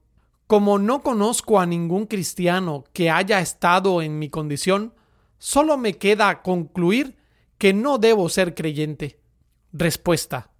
Como 0.48 0.80
no 0.80 1.02
conozco 1.02 1.60
a 1.60 1.66
ningún 1.66 2.08
cristiano 2.08 2.84
que 2.94 3.10
haya 3.10 3.40
estado 3.40 4.02
en 4.02 4.20
mi 4.20 4.30
condición, 4.30 4.94
solo 5.42 5.76
me 5.76 5.98
queda 5.98 6.44
concluir 6.44 7.18
que 7.58 7.74
no 7.74 7.98
debo 7.98 8.30
ser 8.30 8.54
creyente. 8.54 9.20
Respuesta. 9.74 10.52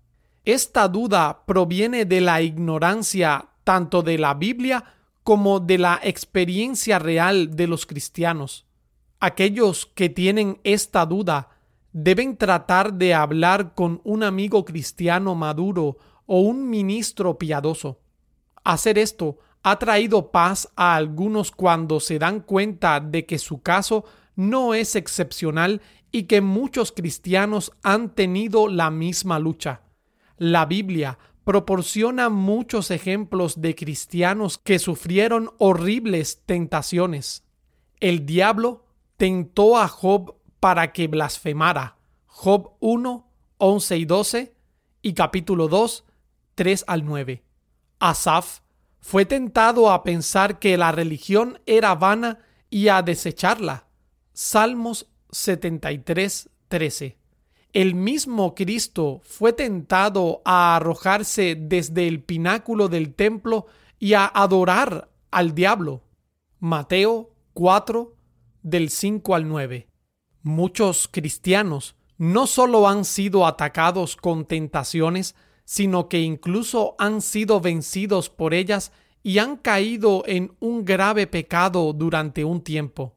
Esta 0.44 0.88
duda 0.88 1.46
proviene 1.46 2.06
de 2.06 2.20
la 2.20 2.42
ignorancia 2.42 3.50
tanto 3.64 4.02
de 4.02 4.18
la 4.18 4.34
Biblia 4.34 4.84
como 5.24 5.60
de 5.60 5.78
la 5.78 6.00
experiencia 6.02 6.98
real 6.98 7.56
de 7.56 7.68
los 7.68 7.86
cristianos. 7.86 8.66
Aquellos 9.20 9.86
que 9.86 10.10
tienen 10.10 10.60
esta 10.64 11.06
duda 11.06 11.50
deben 11.94 12.36
tratar 12.36 12.94
de 12.94 13.14
hablar 13.14 13.76
con 13.76 14.02
un 14.04 14.24
amigo 14.24 14.66
cristiano 14.66 15.36
maduro 15.36 15.98
o 16.26 16.40
un 16.40 16.68
ministro 16.68 17.38
piadoso. 17.38 18.00
Hacer 18.64 18.98
esto 18.98 19.38
ha 19.62 19.78
traído 19.78 20.32
paz 20.32 20.68
a 20.76 20.96
algunos 20.96 21.52
cuando 21.52 22.00
se 22.00 22.18
dan 22.18 22.40
cuenta 22.40 23.00
de 23.00 23.28
que 23.28 23.38
su 23.38 23.62
caso 23.62 24.06
no 24.36 24.74
es 24.74 24.96
excepcional 24.96 25.82
y 26.12 26.24
que 26.24 26.42
muchos 26.42 26.92
cristianos 26.92 27.72
han 27.84 28.10
tenido 28.10 28.68
la 28.68 28.90
misma 28.92 29.40
lucha. 29.40 29.82
La 30.38 30.66
Biblia 30.66 31.18
proporciona 31.44 32.30
muchos 32.30 32.92
ejemplos 32.92 33.62
de 33.62 33.76
cristianos 33.76 34.58
que 34.58 34.80
sufrieron 34.80 35.52
horribles 35.58 36.42
tentaciones. 36.46 37.44
El 38.00 38.26
diablo 38.26 38.86
tentó 39.18 39.78
a 39.78 39.88
Job 39.88 40.36
para 40.60 40.92
que 40.94 41.08
blasfemara. 41.08 41.98
Job 42.26 42.74
1, 42.80 43.28
11 43.58 43.98
y 43.98 44.06
12 44.06 44.56
y 45.02 45.14
capítulo 45.14 45.68
2, 45.68 46.06
3 46.56 46.86
al 46.88 47.06
9. 47.06 47.44
Asaf 48.00 48.62
fue 49.00 49.26
tentado 49.26 49.92
a 49.92 50.04
pensar 50.04 50.60
que 50.60 50.78
la 50.78 50.92
religión 50.92 51.60
era 51.66 51.96
vana 51.96 52.40
y 52.70 52.88
a 52.88 53.02
desecharla. 53.02 53.88
Salmos 54.34 55.08
73, 55.32 56.50
13. 56.70 57.18
El 57.74 57.96
mismo 57.96 58.56
Cristo 58.56 59.20
fue 59.24 59.52
tentado 59.52 60.42
a 60.46 60.78
arrojarse 60.78 61.56
desde 61.60 62.08
el 62.08 62.24
pináculo 62.24 62.88
del 62.88 63.14
templo 63.14 63.66
y 64.00 64.14
a 64.14 64.26
adorar 64.26 65.10
al 65.32 65.54
diablo. 65.54 66.02
Mateo 66.60 67.32
4, 67.54 68.16
del 68.64 68.90
5 68.90 69.36
al 69.36 69.50
9. 69.50 69.88
Muchos 70.44 71.10
cristianos 71.10 71.96
no 72.18 72.48
solo 72.48 72.88
han 72.88 73.04
sido 73.04 73.46
atacados 73.46 74.16
con 74.16 74.46
tentaciones, 74.46 75.36
sino 75.66 76.08
que 76.08 76.22
incluso 76.22 76.96
han 77.00 77.22
sido 77.22 77.60
vencidos 77.60 78.30
por 78.30 78.54
ellas 78.54 78.94
y 79.24 79.40
han 79.40 79.58
caído 79.58 80.24
en 80.26 80.54
un 80.62 80.86
grave 80.86 81.28
pecado 81.28 81.92
durante 81.92 82.46
un 82.46 82.62
tiempo. 82.62 83.16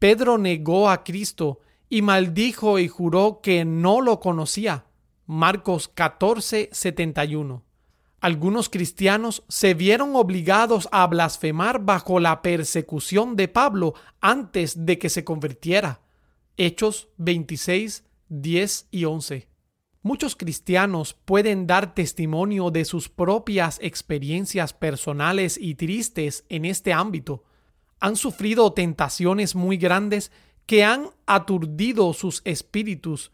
Pedro 0.00 0.38
negó 0.38 0.88
a 0.88 1.04
Cristo 1.04 1.60
y 1.90 2.00
maldijo 2.00 2.78
y 2.78 2.88
juró 2.88 3.40
que 3.42 3.66
no 3.66 4.00
lo 4.00 4.18
conocía. 4.18 4.86
Marcos 5.26 5.88
14, 5.88 6.70
71. 6.72 7.62
Algunos 8.22 8.70
cristianos 8.70 9.44
se 9.48 9.74
vieron 9.74 10.16
obligados 10.16 10.88
a 10.90 11.06
blasfemar 11.06 11.84
bajo 11.84 12.18
la 12.18 12.40
persecución 12.40 13.36
de 13.36 13.48
Pablo 13.48 13.92
antes 14.22 14.86
de 14.86 14.98
que 14.98 15.10
se 15.10 15.22
convirtiera. 15.22 16.00
Hechos 16.56 17.08
26, 17.18 18.04
10 18.30 18.88
y 18.90 19.04
11. 19.04 19.48
Muchos 20.00 20.34
cristianos 20.34 21.12
pueden 21.12 21.66
dar 21.66 21.94
testimonio 21.94 22.70
de 22.70 22.86
sus 22.86 23.10
propias 23.10 23.78
experiencias 23.82 24.72
personales 24.72 25.58
y 25.60 25.74
tristes 25.74 26.46
en 26.48 26.64
este 26.64 26.94
ámbito. 26.94 27.44
Han 28.00 28.16
sufrido 28.16 28.72
tentaciones 28.72 29.54
muy 29.54 29.76
grandes 29.76 30.32
que 30.66 30.84
han 30.84 31.10
aturdido 31.26 32.12
sus 32.12 32.42
espíritus, 32.44 33.32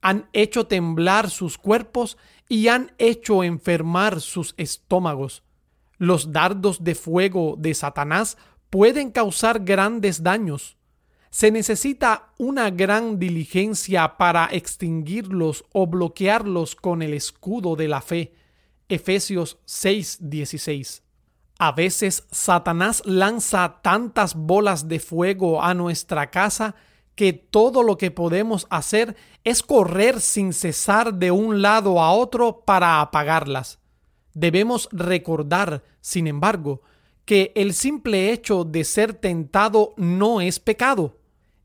han 0.00 0.28
hecho 0.32 0.66
temblar 0.66 1.30
sus 1.30 1.58
cuerpos 1.58 2.18
y 2.48 2.68
han 2.68 2.92
hecho 2.98 3.42
enfermar 3.42 4.20
sus 4.20 4.54
estómagos. 4.56 5.42
Los 5.98 6.32
dardos 6.32 6.84
de 6.84 6.94
fuego 6.94 7.56
de 7.58 7.74
Satanás 7.74 8.38
pueden 8.70 9.10
causar 9.10 9.64
grandes 9.64 10.22
daños. 10.22 10.76
Se 11.30 11.50
necesita 11.50 12.32
una 12.38 12.70
gran 12.70 13.18
diligencia 13.18 14.16
para 14.16 14.46
extinguirlos 14.46 15.64
o 15.72 15.86
bloquearlos 15.86 16.74
con 16.74 17.02
el 17.02 17.12
escudo 17.12 17.76
de 17.76 17.88
la 17.88 18.00
fe. 18.00 18.34
Efesios 18.88 19.58
6:16. 19.66 21.02
A 21.58 21.72
veces 21.72 22.24
Satanás 22.30 23.02
lanza 23.04 23.80
tantas 23.82 24.36
bolas 24.36 24.86
de 24.86 25.00
fuego 25.00 25.60
a 25.60 25.74
nuestra 25.74 26.30
casa 26.30 26.76
que 27.16 27.32
todo 27.32 27.82
lo 27.82 27.98
que 27.98 28.12
podemos 28.12 28.68
hacer 28.70 29.16
es 29.42 29.64
correr 29.64 30.20
sin 30.20 30.52
cesar 30.52 31.14
de 31.14 31.32
un 31.32 31.60
lado 31.60 32.00
a 32.00 32.12
otro 32.12 32.60
para 32.64 33.00
apagarlas. 33.00 33.80
Debemos 34.34 34.88
recordar, 34.92 35.82
sin 36.00 36.28
embargo, 36.28 36.82
que 37.24 37.50
el 37.56 37.74
simple 37.74 38.30
hecho 38.30 38.62
de 38.62 38.84
ser 38.84 39.14
tentado 39.14 39.94
no 39.96 40.40
es 40.40 40.60
pecado. 40.60 41.18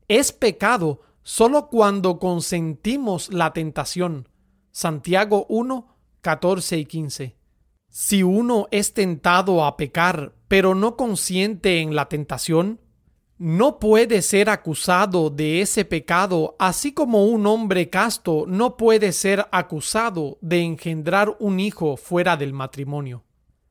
Es 0.08 0.32
pecado 0.32 1.02
solo 1.22 1.68
cuando 1.68 2.18
consentimos 2.18 3.32
la 3.32 3.52
tentación. 3.52 4.28
Santiago 4.72 5.46
1, 5.48 5.86
14 6.20 6.78
y 6.78 6.84
15. 6.84 7.43
Si 7.96 8.24
uno 8.24 8.66
es 8.72 8.92
tentado 8.92 9.64
a 9.64 9.76
pecar, 9.76 10.34
pero 10.48 10.74
no 10.74 10.96
consciente 10.96 11.80
en 11.80 11.94
la 11.94 12.08
tentación, 12.08 12.80
no 13.38 13.78
puede 13.78 14.20
ser 14.22 14.50
acusado 14.50 15.30
de 15.30 15.60
ese 15.60 15.84
pecado, 15.84 16.56
así 16.58 16.90
como 16.90 17.26
un 17.26 17.46
hombre 17.46 17.90
casto 17.90 18.46
no 18.48 18.76
puede 18.76 19.12
ser 19.12 19.46
acusado 19.52 20.38
de 20.40 20.62
engendrar 20.62 21.36
un 21.38 21.60
hijo 21.60 21.96
fuera 21.96 22.36
del 22.36 22.52
matrimonio. 22.52 23.22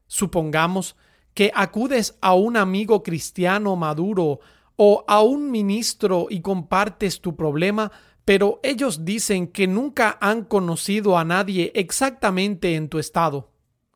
Supongamos 0.08 0.96
que 1.34 1.52
acudes 1.54 2.18
a 2.22 2.34
un 2.34 2.56
amigo 2.56 3.04
cristiano 3.04 3.76
maduro 3.76 4.40
o 4.78 5.04
a 5.06 5.22
un 5.22 5.52
ministro 5.52 6.28
y 6.30 6.40
compartes 6.40 7.20
tu 7.20 7.36
problema, 7.36 7.92
pero 8.24 8.62
ellos 8.64 9.04
dicen 9.04 9.48
que 9.48 9.68
nunca 9.68 10.18
han 10.22 10.46
conocido 10.46 11.18
a 11.18 11.26
nadie 11.26 11.74
exactamente 11.76 12.76
en 12.76 12.88
tu 12.88 13.00
estado. 13.00 13.53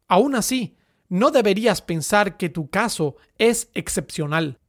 Aún 0.07 0.35
así, 0.35 0.77
no 1.09 1.31
deberías 1.31 1.81
pensar 1.81 2.37
que 2.37 2.49
tu 2.49 2.69
caso 2.69 3.15
es 3.37 3.69
excepcional. 3.73 4.59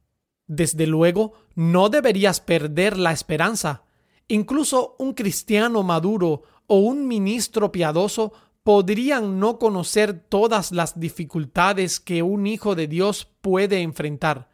Desde 0.47 0.87
luego, 0.87 1.33
no 1.55 1.89
deberías 1.89 2.41
perder 2.41 2.97
la 2.97 3.11
esperanza. 3.11 3.83
Incluso 4.27 4.95
un 4.99 5.13
cristiano 5.13 5.83
maduro 5.83 6.43
o 6.67 6.79
un 6.79 7.07
ministro 7.07 7.71
piadoso 7.71 8.33
podrían 8.63 9.39
no 9.39 9.57
conocer 9.57 10.13
todas 10.13 10.71
las 10.71 10.99
dificultades 10.99 11.99
que 11.99 12.23
un 12.23 12.47
hijo 12.47 12.75
de 12.75 12.87
Dios 12.87 13.27
puede 13.41 13.81
enfrentar. 13.81 14.49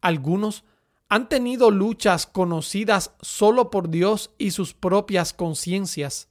Algunos 0.00 0.64
han 1.08 1.28
tenido 1.28 1.70
luchas 1.70 2.26
conocidas 2.26 3.14
solo 3.20 3.70
por 3.70 3.88
Dios 3.88 4.32
y 4.38 4.50
sus 4.50 4.74
propias 4.74 5.32
conciencias. 5.32 6.28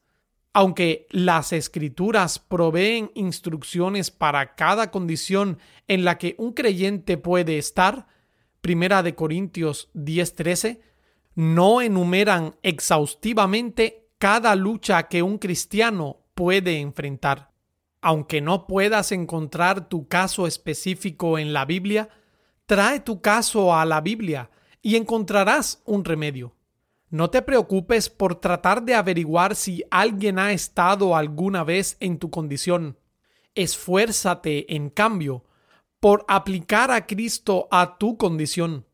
Aunque 0.58 1.06
las 1.10 1.52
escrituras 1.52 2.40
proveen 2.40 3.12
instrucciones 3.14 4.10
para 4.10 4.56
cada 4.56 4.90
condición 4.90 5.60
en 5.90 6.06
la 6.06 6.18
que 6.18 6.36
un 6.38 6.54
creyente 6.54 7.18
puede 7.18 7.58
estar, 7.58 8.08
Primera 8.62 9.04
de 9.04 9.16
Corintios 9.16 9.90
10:13, 9.94 10.80
no 11.36 11.82
enumeran 11.82 12.56
exhaustivamente 12.64 14.08
cada 14.18 14.56
lucha 14.56 15.10
que 15.10 15.22
un 15.22 15.40
cristiano 15.40 16.22
puede 16.36 16.80
enfrentar. 16.80 17.52
Aunque 18.00 18.40
no 18.40 18.66
puedas 18.66 19.12
encontrar 19.12 19.90
tu 19.90 20.08
caso 20.08 20.48
específico 20.48 21.38
en 21.38 21.52
la 21.52 21.66
Biblia, 21.66 22.08
trae 22.66 23.02
tu 23.02 23.20
caso 23.20 23.76
a 23.76 23.84
la 23.84 24.00
Biblia 24.00 24.50
y 24.82 24.96
encontrarás 24.96 25.82
un 25.84 26.06
remedio. 26.06 26.55
No 27.16 27.30
te 27.30 27.42
preocupes 27.42 28.10
por 28.10 28.36
tratar 28.42 28.84
de 28.84 28.94
averiguar 28.94 29.56
si 29.56 29.86
alguien 29.90 30.38
ha 30.38 30.52
estado 30.52 31.16
alguna 31.16 31.64
vez 31.64 31.96
en 32.02 32.20
tu 32.20 32.30
condición. 32.30 32.98
Esfuérzate, 33.56 34.76
en 34.76 34.90
cambio, 34.90 35.46
por 36.02 36.26
aplicar 36.28 36.92
a 36.92 37.08
Cristo 37.08 37.70
a 37.72 37.98
tu 37.98 38.18
condición. 38.18 38.86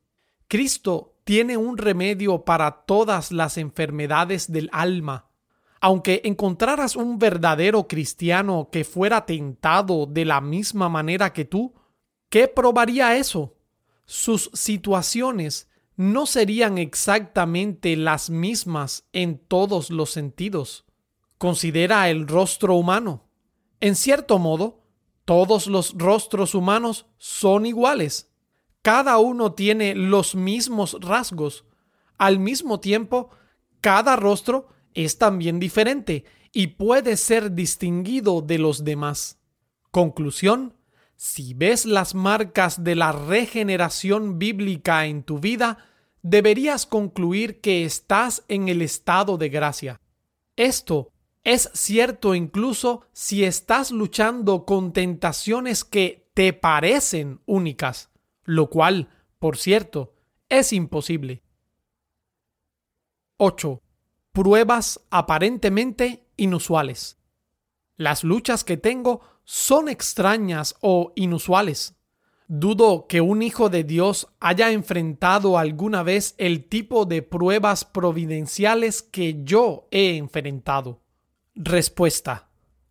Cristo 0.47 1.15
tiene 1.23 1.57
un 1.57 1.79
remedio 1.79 2.45
para 2.45 2.84
todas 2.86 3.31
las 3.31 3.57
enfermedades 3.57 4.51
del 4.51 4.69
alma. 4.71 5.31
Aunque 5.79 6.21
encontraras 6.23 6.95
un 6.95 7.17
verdadero 7.17 7.88
cristiano 7.88 8.69
que 8.71 8.84
fuera 8.84 9.25
tentado 9.25 10.05
de 10.05 10.25
la 10.25 10.41
misma 10.41 10.89
manera 10.89 11.34
que 11.34 11.45
tú, 11.45 11.73
¿qué 12.29 12.47
probaría 12.47 13.17
eso? 13.17 13.55
Sus 14.05 14.51
situaciones 14.53 15.70
no 16.02 16.26
serían 16.26 16.80
exactamente 16.80 17.96
las 17.96 18.32
mismas 18.32 19.08
en 19.14 19.38
todos 19.38 19.92
los 19.92 20.10
sentidos. 20.10 20.84
Considera 21.38 22.10
el 22.10 22.28
rostro 22.28 22.74
humano. 22.74 23.30
En 23.82 23.96
cierto 23.96 24.40
modo, 24.40 24.84
todos 25.26 25.68
los 25.68 25.94
rostros 25.96 26.56
humanos 26.56 27.06
son 27.20 27.68
iguales. 27.68 28.32
Cada 28.82 29.20
uno 29.20 29.54
tiene 29.54 29.94
los 29.94 30.34
mismos 30.34 30.98
rasgos. 31.02 31.66
Al 32.18 32.40
mismo 32.40 32.80
tiempo, 32.80 33.30
cada 33.80 34.16
rostro 34.16 34.70
es 34.96 35.20
también 35.20 35.60
diferente 35.60 36.26
y 36.52 36.68
puede 36.68 37.16
ser 37.16 37.52
distinguido 37.52 38.42
de 38.42 38.58
los 38.58 38.84
demás. 38.84 39.38
Conclusión. 39.92 40.74
Si 41.16 41.54
ves 41.54 41.86
las 41.86 42.16
marcas 42.16 42.84
de 42.84 42.96
la 42.96 43.12
regeneración 43.12 44.40
bíblica 44.40 45.06
en 45.06 45.22
tu 45.22 45.38
vida, 45.38 45.86
deberías 46.21 46.86
concluir 46.86 47.62
que 47.62 47.86
estás 47.86 48.43
en 48.47 48.69
el 48.69 48.81
estado 48.81 49.38
de 49.38 49.49
gracia. 49.49 50.01
Esto 50.55 51.12
es 51.43 51.69
cierto 51.73 52.36
incluso 52.36 53.07
si 53.13 53.43
estás 53.43 53.91
luchando 53.91 54.65
con 54.65 54.93
tentaciones 54.93 55.84
que 55.84 56.29
te 56.34 56.53
parecen 56.53 57.41
únicas, 57.45 58.10
lo 58.43 58.69
cual, 58.69 59.10
por 59.39 59.57
cierto, 59.57 60.13
es 60.49 60.71
imposible. 60.73 61.41
8. 63.38 63.81
Pruebas 64.31 65.01
aparentemente 65.10 66.27
inusuales. 66.38 67.17
Las 67.97 68.23
luchas 68.23 68.63
que 68.63 68.77
tengo 68.77 69.21
son 69.43 69.89
extrañas 69.89 70.75
o 70.81 71.12
inusuales. 71.15 71.95
Dudo 72.54 73.08
que 73.08 73.22
un 73.22 73.44
hijo 73.44 73.70
de 73.70 73.86
Dios 73.86 74.28
haya 74.42 74.72
enfrentado 74.72 75.58
alguna 75.58 76.04
vez 76.04 76.36
el 76.38 76.66
tipo 76.66 77.06
de 77.06 77.22
pruebas 77.22 77.86
providenciales 77.86 79.02
que 79.02 79.42
yo 79.46 79.88
he 79.90 80.18
enfrentado. 80.18 81.00
Respuesta. 81.56 82.50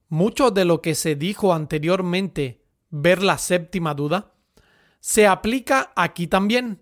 Mucho 0.09 0.51
de 0.51 0.64
lo 0.64 0.81
que 0.81 0.94
se 0.94 1.14
dijo 1.14 1.53
anteriormente, 1.53 2.64
ver 2.88 3.23
la 3.23 3.37
séptima 3.37 3.92
duda, 3.92 4.33
se 4.99 5.27
aplica 5.27 5.92
aquí 5.94 6.27
también. 6.27 6.81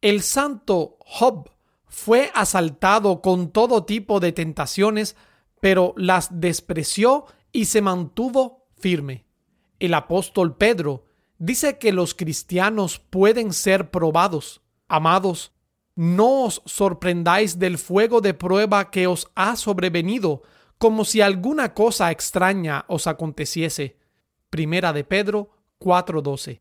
El 0.00 0.22
santo 0.22 0.96
Job 1.00 1.50
fue 1.88 2.30
asaltado 2.32 3.20
con 3.20 3.50
todo 3.50 3.84
tipo 3.84 4.18
de 4.18 4.32
tentaciones, 4.32 5.14
pero 5.60 5.92
las 5.98 6.40
despreció 6.40 7.26
y 7.52 7.66
se 7.66 7.82
mantuvo 7.82 8.64
firme. 8.78 9.26
El 9.78 9.92
apóstol 9.92 10.56
Pedro 10.56 11.04
dice 11.38 11.78
que 11.78 11.92
los 11.92 12.14
cristianos 12.14 12.98
pueden 12.98 13.52
ser 13.52 13.90
probados. 13.90 14.62
Amados, 14.88 15.52
no 15.96 16.44
os 16.44 16.62
sorprendáis 16.64 17.58
del 17.58 17.78
fuego 17.78 18.20
de 18.20 18.34
prueba 18.34 18.90
que 18.90 19.06
os 19.06 19.30
ha 19.34 19.56
sobrevenido, 19.56 20.42
como 20.78 21.04
si 21.04 21.20
alguna 21.20 21.72
cosa 21.74 22.10
extraña 22.10 22.84
os 22.88 23.06
aconteciese. 23.06 23.96
Primera 24.50 24.92
de 24.92 25.04
Pedro 25.04 25.50
4:12. 25.78 26.60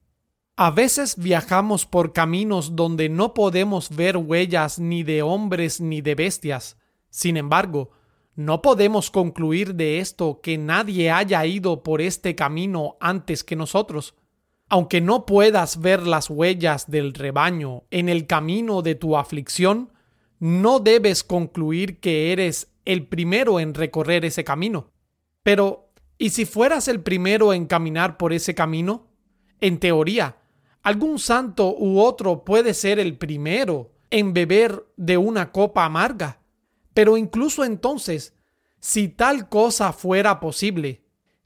A 0.55 0.69
veces 0.69 1.17
viajamos 1.17 1.87
por 1.87 2.13
caminos 2.13 2.75
donde 2.75 3.09
no 3.09 3.33
podemos 3.33 3.89
ver 3.89 4.17
huellas 4.17 4.77
ni 4.77 5.01
de 5.01 5.23
hombres 5.23 5.81
ni 5.81 6.01
de 6.01 6.13
bestias. 6.13 6.77
Sin 7.09 7.37
embargo, 7.37 7.89
no 8.35 8.61
podemos 8.61 9.09
concluir 9.09 9.73
de 9.73 9.99
esto 9.99 10.41
que 10.41 10.59
nadie 10.59 11.09
haya 11.09 11.43
ido 11.45 11.81
por 11.81 12.01
este 12.01 12.35
camino 12.35 12.97
antes 12.99 13.43
que 13.43 13.55
nosotros. 13.55 14.13
Aunque 14.73 15.01
no 15.01 15.27
puedas 15.27 15.81
ver 15.81 16.07
las 16.07 16.31
huellas 16.31 16.89
del 16.89 17.13
rebaño 17.13 17.83
en 17.91 18.09
el 18.09 18.25
camino 18.25 18.81
de 18.81 18.95
tu 18.95 19.15
aflicción, 19.15 19.93
no 20.39 20.79
debes 20.79 21.23
concluir 21.23 21.99
que 21.99 22.31
eres 22.31 22.71
el 22.83 23.05
primero 23.05 23.59
en 23.59 23.75
recorrer 23.75 24.25
ese 24.25 24.43
camino. 24.43 24.89
Pero, 25.43 25.91
¿y 26.17 26.31
si 26.31 26.45
fueras 26.45 26.87
el 26.87 27.01
primero 27.01 27.53
en 27.53 27.67
caminar 27.67 28.17
por 28.17 28.33
ese 28.33 28.55
camino? 28.55 29.05
En 29.61 29.77
teoría, 29.77 30.37
algún 30.81 31.19
santo 31.19 31.75
u 31.77 31.99
otro 31.99 32.43
puede 32.43 32.73
ser 32.73 32.97
el 32.97 33.15
primero 33.15 33.91
en 34.09 34.33
beber 34.33 34.87
de 34.97 35.17
una 35.17 35.51
copa 35.51 35.85
amarga. 35.85 36.39
Pero 36.95 37.15
incluso 37.15 37.63
entonces, 37.63 38.33
si 38.79 39.07
tal 39.07 39.49
cosa 39.49 39.93
fuera 39.93 40.39
posible, 40.39 41.02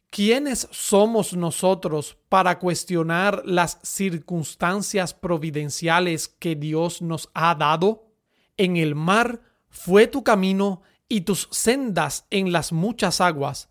¿quiénes 0.09 0.67
somos 0.71 1.33
nosotros 1.33 2.17
para 2.29 2.59
cuestionar 2.59 3.41
las 3.45 3.79
circunstancias 3.83 5.13
providenciales 5.13 6.27
que 6.27 6.55
Dios 6.55 7.01
nos 7.01 7.29
ha 7.33 7.55
dado? 7.55 8.11
En 8.57 8.77
el 8.77 8.95
mar 8.95 9.41
fue 9.69 10.07
tu 10.07 10.23
camino 10.23 10.81
y 11.09 11.21
tus 11.21 11.47
sendas 11.51 12.25
en 12.29 12.51
las 12.51 12.71
muchas 12.71 13.21
aguas, 13.21 13.69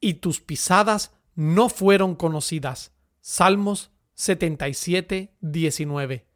y 0.00 0.14
tus 0.14 0.40
pisadas 0.40 1.12
no 1.34 1.68
fueron 1.68 2.14
conocidas. 2.14 2.92
Salmos 3.20 3.90
77, 4.14 5.34
19. 5.40 6.26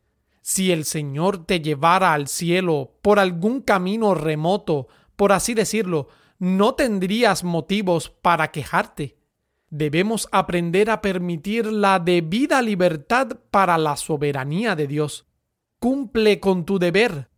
Si 0.40 0.72
el 0.72 0.84
Señor 0.84 1.46
te 1.46 1.60
llevara 1.60 2.12
al 2.12 2.26
cielo 2.26 2.98
por 3.00 3.18
algún 3.18 3.60
camino 3.60 4.14
remoto, 4.14 4.88
por 5.16 5.32
así 5.32 5.54
decirlo, 5.54 6.08
no 6.38 6.74
tendrías 6.74 7.44
motivos 7.44 8.10
para 8.10 8.50
quejarte. 8.50 9.16
Debemos 9.72 10.28
aprender 10.32 10.90
a 10.90 11.00
permitir 11.00 11.64
la 11.64 11.98
debida 11.98 12.61
libertad 12.61 13.38
para 13.50 13.78
la 13.78 13.96
soberanía 13.96 14.76
de 14.76 14.87
Dios. 14.87 15.26
Cumple 15.78 16.40
con 16.40 16.66
tu 16.66 16.78
deber, 16.78 17.30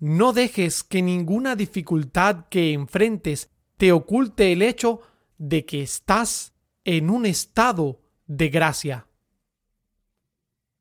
no 0.00 0.32
dejes 0.32 0.82
que 0.82 1.00
ninguna 1.00 1.54
dificultad 1.54 2.46
que 2.50 2.72
enfrentes 2.72 3.50
te 3.76 3.92
oculte 3.92 4.50
el 4.50 4.62
hecho 4.62 5.00
de 5.38 5.64
que 5.64 5.80
estás 5.80 6.54
en 6.82 7.08
un 7.08 7.24
estado 7.24 8.00
de 8.26 8.48
gracia. 8.48 9.06